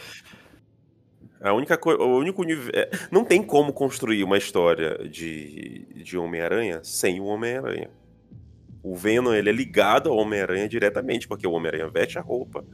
A 1.40 1.52
única 1.52 1.76
coisa. 1.76 2.02
O 2.02 2.18
único 2.18 2.42
é, 2.72 2.90
Não 3.10 3.22
tem 3.22 3.42
como 3.42 3.72
construir 3.72 4.24
uma 4.24 4.38
história 4.38 5.06
de, 5.08 5.86
de 5.94 6.16
Homem-Aranha 6.16 6.80
sem 6.82 7.20
o 7.20 7.26
Homem-Aranha. 7.26 7.90
O 8.82 8.96
Venom 8.96 9.34
ele 9.34 9.50
é 9.50 9.52
ligado 9.52 10.08
ao 10.08 10.16
Homem-Aranha 10.16 10.68
diretamente, 10.68 11.28
porque 11.28 11.46
o 11.46 11.52
Homem-Aranha 11.52 11.90
veste 11.90 12.18
a 12.18 12.22
roupa, 12.22 12.64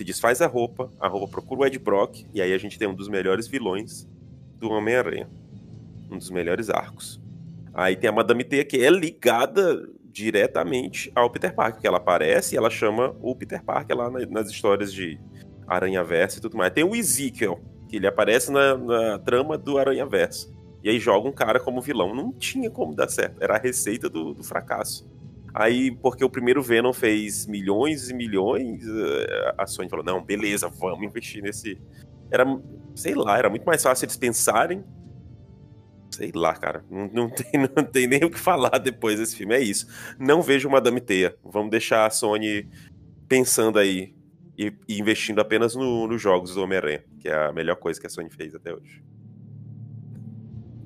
se 0.00 0.04
desfaz 0.04 0.40
a 0.40 0.46
roupa, 0.46 0.90
a 0.98 1.06
roupa 1.06 1.28
procura 1.28 1.60
o 1.60 1.66
Ed 1.66 1.78
Brock, 1.78 2.24
e 2.32 2.40
aí 2.40 2.54
a 2.54 2.58
gente 2.58 2.78
tem 2.78 2.88
um 2.88 2.94
dos 2.94 3.06
melhores 3.06 3.46
vilões 3.46 4.08
do 4.56 4.70
Homem-Aranha. 4.70 5.28
Um 6.10 6.16
dos 6.16 6.30
melhores 6.30 6.70
arcos. 6.70 7.20
Aí 7.74 7.94
tem 7.94 8.08
a 8.08 8.12
Madame 8.12 8.42
Teia, 8.42 8.64
que 8.64 8.82
é 8.82 8.88
ligada 8.88 9.86
diretamente 10.10 11.12
ao 11.14 11.28
Peter 11.28 11.54
Parker, 11.54 11.82
que 11.82 11.86
ela 11.86 11.98
aparece 11.98 12.54
e 12.54 12.58
ela 12.58 12.70
chama 12.70 13.14
o 13.20 13.36
Peter 13.36 13.62
Parker 13.62 13.94
lá 13.94 14.08
nas 14.08 14.48
histórias 14.48 14.90
de 14.90 15.20
Aranha 15.66 16.02
Verso 16.02 16.38
e 16.38 16.40
tudo 16.40 16.56
mais. 16.56 16.72
Tem 16.72 16.82
o 16.82 16.96
Ezekiel, 16.96 17.60
que 17.86 17.96
ele 17.96 18.06
aparece 18.06 18.50
na, 18.50 18.78
na 18.78 19.18
trama 19.18 19.58
do 19.58 19.76
Aranha 19.76 20.06
Verso. 20.06 20.50
E 20.82 20.88
aí 20.88 20.98
joga 20.98 21.28
um 21.28 21.32
cara 21.32 21.60
como 21.60 21.82
vilão. 21.82 22.14
Não 22.14 22.32
tinha 22.32 22.70
como 22.70 22.94
dar 22.94 23.10
certo. 23.10 23.36
Era 23.38 23.56
a 23.56 23.58
receita 23.58 24.08
do, 24.08 24.32
do 24.32 24.42
fracasso. 24.42 25.06
Aí, 25.52 25.90
porque 25.90 26.24
o 26.24 26.30
primeiro 26.30 26.62
Venom 26.62 26.92
fez 26.92 27.46
milhões 27.46 28.08
e 28.08 28.14
milhões, 28.14 28.82
eh, 28.86 29.54
a 29.58 29.66
Sony 29.66 29.88
falou: 29.88 30.04
não, 30.04 30.22
beleza, 30.22 30.68
vamos 30.68 31.02
investir 31.02 31.42
nesse. 31.42 31.80
Era, 32.30 32.44
sei 32.94 33.14
lá, 33.14 33.38
era 33.38 33.50
muito 33.50 33.64
mais 33.64 33.82
fácil 33.82 34.04
eles 34.04 34.16
pensarem. 34.16 34.84
Sei 36.10 36.32
lá, 36.34 36.54
cara, 36.54 36.84
não, 36.90 37.08
não, 37.12 37.30
tem, 37.30 37.60
não 37.76 37.84
tem 37.84 38.06
nem 38.06 38.24
o 38.24 38.30
que 38.30 38.38
falar 38.38 38.78
depois 38.78 39.18
desse 39.18 39.36
filme. 39.36 39.54
É 39.54 39.60
isso. 39.60 39.86
Não 40.18 40.42
vejo 40.42 40.70
Madame 40.70 41.00
Teia. 41.00 41.36
Vamos 41.44 41.70
deixar 41.70 42.06
a 42.06 42.10
Sony 42.10 42.68
pensando 43.28 43.78
aí 43.78 44.14
e, 44.58 44.72
e 44.88 45.00
investindo 45.00 45.40
apenas 45.40 45.74
no, 45.74 46.06
nos 46.06 46.20
jogos 46.20 46.54
do 46.54 46.62
Homem-Aranha, 46.62 47.02
que 47.18 47.28
é 47.28 47.46
a 47.46 47.52
melhor 47.52 47.76
coisa 47.76 48.00
que 48.00 48.06
a 48.06 48.10
Sony 48.10 48.28
fez 48.28 48.54
até 48.54 48.74
hoje. 48.74 49.02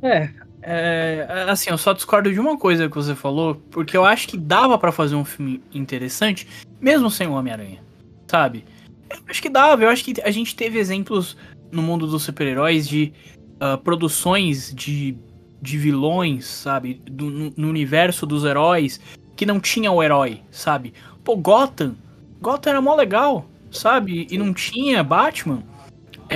É, 0.02 0.30
é, 0.66 1.46
assim, 1.48 1.68
eu 1.68 1.76
só 1.76 1.92
discordo 1.92 2.32
de 2.32 2.40
uma 2.40 2.56
coisa 2.56 2.88
que 2.88 2.96
você 2.96 3.14
falou, 3.14 3.56
porque 3.70 3.94
eu 3.94 4.04
acho 4.04 4.26
que 4.26 4.38
dava 4.38 4.78
para 4.78 4.90
fazer 4.90 5.14
um 5.14 5.24
filme 5.24 5.62
interessante, 5.74 6.48
mesmo 6.80 7.10
sem 7.10 7.26
o 7.26 7.32
Homem-Aranha, 7.32 7.82
sabe? 8.26 8.64
Eu 9.10 9.18
acho 9.28 9.42
que 9.42 9.50
dava, 9.50 9.82
eu 9.82 9.90
acho 9.90 10.02
que 10.02 10.14
a 10.22 10.30
gente 10.30 10.56
teve 10.56 10.78
exemplos 10.78 11.36
no 11.70 11.82
mundo 11.82 12.06
dos 12.06 12.22
super-heróis 12.22 12.88
de 12.88 13.12
uh, 13.56 13.76
produções 13.76 14.72
de, 14.74 15.14
de 15.60 15.76
vilões, 15.76 16.46
sabe? 16.46 16.94
Do, 17.04 17.26
no, 17.26 17.52
no, 17.54 17.68
universo 17.68 18.24
dos 18.24 18.44
heróis 18.44 18.98
que 19.36 19.44
não 19.44 19.60
tinha 19.60 19.92
o 19.92 20.02
herói, 20.02 20.40
sabe? 20.50 20.94
Pô, 21.22 21.36
Gotham, 21.36 21.94
Gotham 22.40 22.70
era 22.70 22.80
mó 22.80 22.94
legal, 22.94 23.46
sabe? 23.70 24.26
E 24.30 24.38
não 24.38 24.54
tinha 24.54 25.04
Batman. 25.04 25.62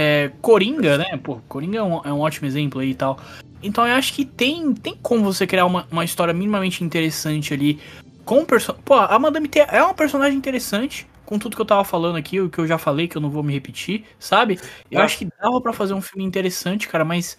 É, 0.01 0.31
Coringa, 0.41 0.97
né? 0.97 1.17
Pô, 1.17 1.41
Coringa 1.49 1.79
é 1.79 1.83
um, 1.83 2.01
é 2.05 2.13
um 2.13 2.21
ótimo 2.21 2.47
exemplo 2.47 2.81
aí 2.81 2.91
e 2.91 2.95
tal. 2.95 3.19
Então 3.61 3.85
eu 3.85 3.97
acho 3.97 4.15
que 4.15 4.25
tem, 4.25 4.73
tem 4.73 4.97
como 5.03 5.25
você 5.25 5.45
criar 5.45 5.67
uma, 5.67 5.89
uma 5.91 6.05
história 6.05 6.33
minimamente 6.33 6.85
interessante 6.85 7.53
ali 7.53 7.81
com 8.25 8.43
o 8.43 8.47
personagem. 8.47 8.85
Pô, 8.85 8.95
a 8.95 9.19
Madame 9.19 9.49
T 9.49 9.59
é 9.59 9.83
uma 9.83 9.95
personagem 9.95 10.39
interessante, 10.39 11.05
com 11.27 11.37
tudo 11.37 11.57
que 11.57 11.61
eu 11.61 11.67
tava 11.67 11.83
falando 11.83 12.15
aqui, 12.15 12.41
o 12.41 12.49
que 12.49 12.61
eu 12.61 12.67
já 12.69 12.79
falei, 12.79 13.09
que 13.09 13.17
eu 13.17 13.21
não 13.21 13.29
vou 13.29 13.43
me 13.43 13.53
repetir, 13.53 14.05
sabe? 14.21 14.61
Eu 14.89 15.01
ah. 15.01 15.05
acho 15.05 15.19
que 15.19 15.25
dava 15.43 15.61
para 15.61 15.73
fazer 15.73 15.95
um 15.95 16.01
filme 16.01 16.25
interessante, 16.25 16.87
cara, 16.87 17.05
mas. 17.05 17.37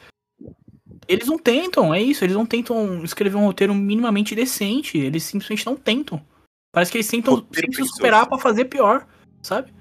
Eles 1.08 1.28
não 1.28 1.40
tentam, 1.40 1.94
é 1.94 2.02
isso, 2.02 2.26
eles 2.26 2.36
não 2.36 2.46
tentam 2.46 3.06
escrever 3.06 3.38
um 3.38 3.46
roteiro 3.46 3.74
minimamente 3.74 4.36
decente, 4.36 4.98
eles 4.98 5.24
simplesmente 5.24 5.66
não 5.66 5.78
tentam. 5.78 6.22
Parece 6.74 6.92
que 6.92 6.98
eles 6.98 7.08
tentam 7.08 7.38
sempre 7.52 7.84
se 7.84 7.86
superar 7.88 8.28
para 8.28 8.38
fazer 8.38 8.66
pior, 8.66 9.08
sabe? 9.42 9.74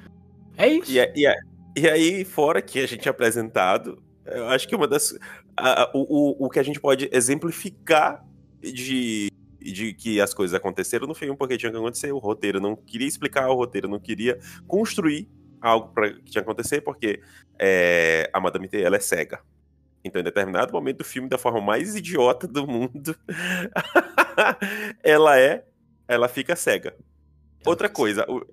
É 0.57 0.69
isso. 0.69 0.91
E, 0.91 0.99
e, 1.17 1.27
e 1.79 1.89
aí, 1.89 2.25
fora 2.25 2.61
que 2.63 2.81
a 2.81 2.87
gente 2.87 3.07
é 3.07 3.11
apresentado, 3.11 4.03
eu 4.27 4.49
acho 4.49 4.69
que 4.69 4.77
uma 4.77 4.87
das 4.87 5.17
a, 5.57 5.91
o, 5.95 6.47
o 6.47 6.49
que 6.49 6.59
a 6.59 6.63
gente 6.63 6.81
pode 6.81 7.09
exemplificar 7.13 8.25
de, 8.61 9.31
de 9.61 9.93
que 9.95 10.21
as 10.21 10.35
coisas 10.35 10.55
aconteceram 10.55 11.07
no 11.07 11.15
filme 11.15 11.37
porque 11.37 11.57
tinha 11.57 11.71
que 11.71 11.79
acontecer. 11.79 12.13
O 12.13 12.19
roteiro 12.19 12.61
não 12.61 12.77
queria 12.77 13.09
explicar, 13.09 13.49
o 13.49 13.55
roteiro 13.55 13.89
não 13.89 13.99
queria 13.99 14.39
construir 14.67 15.29
algo 15.61 15.89
para 15.93 16.13
que 16.13 16.31
tinha 16.31 16.43
que 16.43 16.51
acontecer, 16.51 16.81
porque 16.81 17.21
é, 17.59 18.31
a 18.33 18.41
Madame 18.41 18.69
T 18.69 18.81
ela 18.81 18.97
é 18.97 19.01
cega. 19.01 19.41
Então, 20.05 20.21
em 20.21 20.25
determinado 20.25 20.73
momento 20.73 20.99
do 20.99 21.05
filme, 21.05 21.29
da 21.29 21.37
forma 21.37 21.61
mais 21.61 21.97
idiota 21.97 22.47
do 22.47 22.67
mundo, 22.67 23.17
ela 25.03 25.39
é. 25.39 25.65
Ela 26.07 26.29
fica 26.29 26.57
cega. 26.57 26.97
Outra 27.67 27.89
coisa, 27.89 28.25
o, 28.29 28.47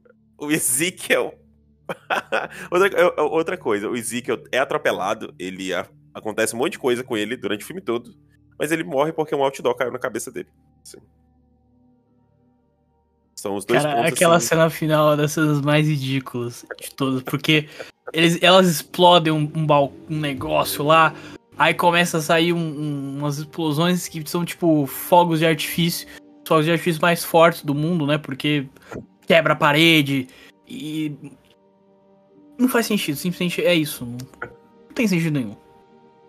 o 0.45 0.51
Ezekiel. 0.51 1.39
outra, 2.71 3.23
outra 3.23 3.57
coisa, 3.57 3.89
o 3.89 3.95
Ezekiel 3.95 4.43
é 4.51 4.59
atropelado, 4.59 5.33
ele 5.37 5.73
Acontece 6.13 6.55
um 6.55 6.59
monte 6.59 6.73
de 6.73 6.79
coisa 6.79 7.03
com 7.03 7.17
ele 7.17 7.35
durante 7.35 7.63
o 7.63 7.67
filme 7.67 7.81
todo, 7.81 8.15
mas 8.57 8.71
ele 8.71 8.85
morre 8.85 9.11
porque 9.11 9.35
um 9.35 9.43
outdoor 9.43 9.75
caiu 9.75 9.91
na 9.91 9.99
cabeça 9.99 10.31
dele. 10.31 10.47
Assim. 10.81 10.97
São 13.35 13.55
os 13.55 13.65
dois 13.65 13.83
Cara, 13.83 13.97
pontos, 13.97 14.13
aquela 14.13 14.37
assim... 14.37 14.47
cena 14.47 14.69
final 14.69 15.13
é 15.13 15.17
das 15.17 15.33
cenas 15.33 15.59
mais 15.59 15.87
ridículas 15.87 16.65
de 16.79 16.95
todas, 16.95 17.21
porque 17.21 17.67
eles, 18.13 18.41
elas 18.41 18.67
explodem 18.67 19.33
um, 19.33 19.51
um, 19.53 19.91
um 20.09 20.19
negócio 20.19 20.85
lá, 20.85 21.13
aí 21.57 21.73
começa 21.73 22.19
a 22.19 22.21
sair 22.21 22.53
um, 22.53 22.57
um, 22.57 23.17
umas 23.17 23.37
explosões 23.39 24.07
que 24.07 24.27
são 24.27 24.45
tipo 24.45 24.87
fogos 24.87 25.39
de 25.39 25.45
artifício, 25.45 26.07
fogos 26.47 26.63
de 26.63 26.71
artifício 26.71 27.01
mais 27.01 27.25
fortes 27.25 27.61
do 27.61 27.75
mundo, 27.75 28.07
né? 28.07 28.17
Porque 28.17 28.67
quebra 29.27 29.51
a 29.51 29.57
parede 29.57 30.27
e. 30.65 31.13
Não 32.57 32.69
faz 32.69 32.85
sentido, 32.85 33.15
simplesmente 33.15 33.63
é 33.63 33.73
isso. 33.73 34.05
Não, 34.05 34.17
tem 34.93 35.07
sentido 35.07 35.33
nenhum. 35.33 35.55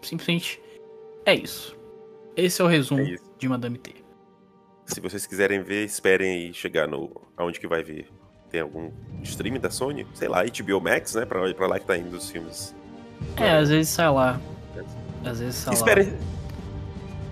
Simplesmente 0.03 0.61
é 1.25 1.35
isso. 1.35 1.77
Esse 2.37 2.61
é 2.61 2.65
o 2.65 2.69
resumo 2.69 3.01
é 3.01 3.17
de 3.39 3.49
Madame 3.49 3.79
T. 3.79 3.95
Se 4.87 5.01
vocês 5.01 5.27
quiserem 5.27 5.63
ver, 5.63 5.85
esperem 5.85 6.33
aí 6.33 6.55
chegar 6.55 6.87
no. 6.87 7.11
aonde 7.37 7.59
que 7.59 7.67
vai 7.67 7.83
vir. 7.83 8.09
Tem 8.51 8.61
algum 8.61 8.93
streaming 9.23 9.59
da 9.59 9.71
Sony? 9.71 10.07
Sei 10.15 10.29
lá, 10.29 10.45
HBO 10.45 10.81
Max, 10.81 11.15
né? 11.15 11.25
Pra, 11.25 11.53
pra 11.55 11.67
lá 11.67 11.79
que 11.81 11.87
tá 11.87 11.97
indo 11.97 12.17
os 12.17 12.31
filmes. 12.31 12.75
É, 13.37 13.57
às 13.57 13.69
vezes 13.69 13.89
sai 13.93 14.09
lá. 14.11 14.41
Às 15.25 15.41
vezes 15.41 15.57
sai 15.57 15.75
espere, 15.75 16.03
lá. 16.05 16.19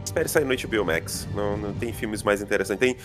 Espere 0.05 0.29
sair 0.29 0.45
no 0.45 0.57
HBO 0.57 0.85
Max. 0.85 1.29
Não, 1.35 1.57
não 1.57 1.73
tem 1.75 1.93
filmes 1.93 2.23
mais 2.23 2.43
interessantes. 2.43 2.81
Tem 2.81 2.97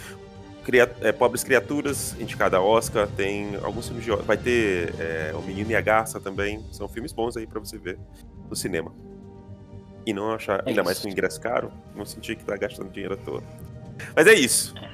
Cria, 0.70 0.96
é, 1.02 1.12
Pobres 1.12 1.44
Criaturas, 1.44 2.16
indicada 2.20 2.58
a 2.58 2.62
Oscar. 2.62 3.08
Tem 3.08 3.56
alguns 3.64 3.88
filmes 3.88 4.06
de. 4.06 4.12
Vai 4.12 4.38
ter 4.38 4.94
é, 5.00 5.34
O 5.34 5.42
Menino 5.42 5.72
e 5.72 5.76
a 5.76 5.82
Garça 5.82 6.20
também. 6.20 6.64
São 6.72 6.88
filmes 6.88 7.12
bons 7.12 7.36
aí 7.36 7.48
pra 7.48 7.60
você 7.60 7.78
ver 7.78 7.98
no 8.48 8.56
cinema 8.56 8.92
e 10.10 10.14
não 10.14 10.32
achar, 10.32 10.60
é 10.60 10.70
ainda 10.70 10.82
isso. 10.82 10.84
mais 10.84 11.00
com 11.00 11.10
ingresso 11.10 11.40
caro, 11.40 11.72
não 11.96 12.06
sentir 12.06 12.36
que 12.36 12.44
tá 12.44 12.58
gastando 12.58 12.90
dinheiro 12.92 13.14
à 13.14 13.18
toa. 13.18 13.44
Mas 14.16 14.28
é 14.28 14.34
isso. 14.34 14.74
É, 14.78 14.90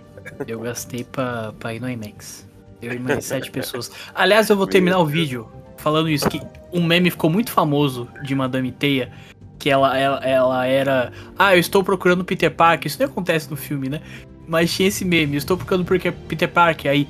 eu 0.47 0.59
gastei 0.59 1.03
pra, 1.03 1.53
pra 1.53 1.73
ir 1.73 1.79
no 1.79 1.89
IMAX. 1.89 2.47
Eu 2.81 2.93
e 2.93 2.99
mais 2.99 3.23
sete 3.25 3.49
pessoas. 3.51 3.91
Aliás, 4.13 4.49
eu 4.49 4.57
vou 4.57 4.67
terminar 4.67 4.99
o 4.99 5.05
vídeo 5.05 5.49
falando 5.77 6.09
isso, 6.09 6.27
que 6.29 6.41
um 6.73 6.83
meme 6.83 7.09
ficou 7.09 7.29
muito 7.29 7.51
famoso 7.51 8.09
de 8.23 8.35
Madame 8.35 8.71
Teia, 8.71 9.11
que 9.57 9.69
ela, 9.69 9.97
ela, 9.97 10.19
ela 10.25 10.65
era. 10.65 11.13
Ah, 11.37 11.55
eu 11.55 11.59
estou 11.59 11.83
procurando 11.83 12.25
Peter 12.25 12.53
Parker. 12.53 12.87
Isso 12.87 12.99
nem 12.99 13.07
acontece 13.07 13.49
no 13.49 13.55
filme, 13.55 13.87
né? 13.87 14.01
Mas 14.47 14.73
tinha 14.73 14.87
esse 14.87 15.03
meme, 15.03 15.37
estou 15.37 15.57
procurando 15.57 15.85
Peter 15.85 16.49
Parker. 16.49 16.91
Aí 16.91 17.07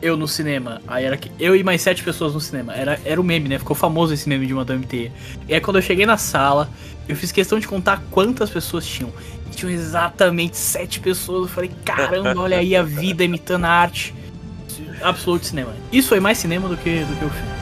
eu 0.00 0.16
no 0.16 0.28
cinema. 0.28 0.80
Aí 0.86 1.04
era 1.04 1.16
que 1.16 1.30
eu 1.38 1.54
e 1.56 1.62
mais 1.62 1.82
sete 1.82 2.02
pessoas 2.02 2.34
no 2.34 2.40
cinema. 2.40 2.74
Era, 2.74 3.00
era 3.04 3.20
o 3.20 3.24
meme, 3.24 3.48
né? 3.48 3.58
Ficou 3.58 3.76
famoso 3.76 4.14
esse 4.14 4.28
meme 4.28 4.46
de 4.46 4.54
Madame 4.54 4.84
Teia. 4.86 5.12
E 5.48 5.54
aí 5.54 5.60
quando 5.60 5.76
eu 5.76 5.82
cheguei 5.82 6.06
na 6.06 6.16
sala, 6.16 6.70
eu 7.08 7.16
fiz 7.16 7.32
questão 7.32 7.58
de 7.58 7.66
contar 7.66 8.02
quantas 8.10 8.50
pessoas 8.50 8.86
tinham. 8.86 9.12
E 9.50 9.54
tinham 9.54 9.72
exatamente 9.72 10.56
sete 10.56 11.00
pessoas. 11.00 11.42
Eu 11.42 11.54
falei, 11.54 11.70
caramba, 11.84 12.40
olha 12.40 12.58
aí 12.58 12.76
a 12.76 12.82
vida 12.82 13.24
imitando 13.24 13.64
a 13.64 13.70
arte. 13.70 14.14
Absoluto 15.02 15.46
cinema. 15.46 15.74
Isso 15.92 16.08
foi 16.08 16.20
mais 16.20 16.38
cinema 16.38 16.68
do 16.68 16.76
que, 16.76 17.00
do 17.00 17.18
que 17.18 17.24
o 17.24 17.30
filme. 17.30 17.57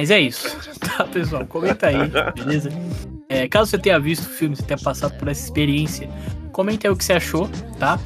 Mas 0.00 0.10
é 0.10 0.18
isso, 0.18 0.56
tá, 0.80 1.04
pessoal? 1.04 1.44
Comenta 1.44 1.88
aí, 1.88 2.10
beleza? 2.34 2.70
É, 3.28 3.46
caso 3.46 3.70
você 3.70 3.76
tenha 3.76 4.00
visto 4.00 4.22
o 4.22 4.30
filme, 4.30 4.56
você 4.56 4.62
tenha 4.62 4.78
passado 4.78 5.12
por 5.18 5.28
essa 5.28 5.44
experiência, 5.44 6.08
comenta 6.52 6.88
aí 6.88 6.90
o 6.90 6.96
que 6.96 7.04
você 7.04 7.12
achou, 7.12 7.50
tá? 7.78 8.00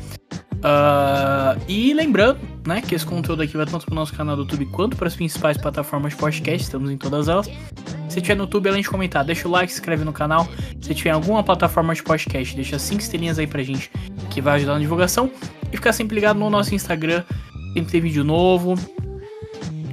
Uh, 0.55 1.63
e 1.69 1.95
lembrando, 1.95 2.41
né, 2.67 2.81
que 2.81 2.97
esse 2.97 3.07
conteúdo 3.07 3.43
aqui 3.43 3.57
vai 3.57 3.65
tanto 3.65 3.87
pro 3.87 3.95
nosso 3.95 4.13
canal 4.13 4.35
do 4.35 4.43
YouTube 4.43 4.67
quanto 4.67 4.97
para 4.97 5.07
as 5.07 5.15
principais 5.15 5.57
plataformas 5.57 6.15
de 6.15 6.19
podcast, 6.19 6.65
estamos 6.65 6.91
em 6.91 6.99
todas 6.99 7.29
elas. 7.29 7.49
Se 8.09 8.21
tiver 8.21 8.35
no 8.35 8.43
YouTube, 8.43 8.69
além 8.69 8.83
de 8.83 8.89
comentar, 8.89 9.25
deixa 9.25 9.47
o 9.47 9.51
like, 9.53 9.73
se 9.73 9.79
inscreve 9.79 10.03
no 10.03 10.13
canal. 10.13 10.49
Se 10.81 10.97
tiver 10.97 11.11
alguma 11.11 11.45
plataforma 11.45 11.95
de 11.95 12.03
podcast, 12.03 12.57
deixa 12.57 12.77
5 12.77 13.01
estrelinhas 13.01 13.39
aí 13.39 13.47
pra 13.47 13.63
gente, 13.63 13.89
que 14.31 14.41
vai 14.41 14.57
ajudar 14.57 14.75
na 14.75 14.81
divulgação. 14.81 15.31
E 15.73 15.77
ficar 15.77 15.93
sempre 15.93 16.17
ligado 16.17 16.41
no 16.41 16.51
nosso 16.51 16.75
Instagram, 16.75 17.23
sempre 17.73 17.93
tem 17.93 18.01
vídeo 18.01 18.25
novo, 18.25 18.75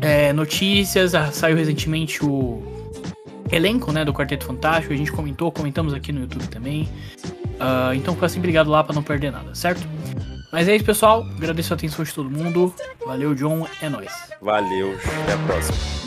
é, 0.01 0.33
notícias, 0.33 1.15
ah, 1.15 1.31
saiu 1.31 1.55
recentemente 1.55 2.25
o 2.25 2.61
elenco 3.51 3.91
né, 3.91 4.03
do 4.03 4.13
Quarteto 4.13 4.45
Fantástico, 4.45 4.93
a 4.93 4.97
gente 4.97 5.11
comentou, 5.11 5.51
comentamos 5.51 5.93
aqui 5.93 6.11
no 6.11 6.21
YouTube 6.21 6.47
também. 6.47 6.89
Uh, 7.61 7.93
então 7.93 8.15
fica 8.15 8.27
sempre 8.27 8.47
ligado 8.47 8.71
lá 8.71 8.83
para 8.83 8.95
não 8.95 9.03
perder 9.03 9.31
nada, 9.31 9.53
certo? 9.53 9.87
Mas 10.51 10.67
é 10.67 10.75
isso, 10.75 10.83
pessoal. 10.83 11.25
Agradeço 11.37 11.73
a 11.73 11.77
atenção 11.77 12.03
de 12.03 12.13
todo 12.13 12.29
mundo. 12.29 12.73
Valeu, 13.05 13.33
John. 13.35 13.67
É 13.81 13.87
nóis. 13.87 14.11
Valeu. 14.41 14.97
Até 15.23 15.33
a 15.33 15.37
próxima. 15.37 16.00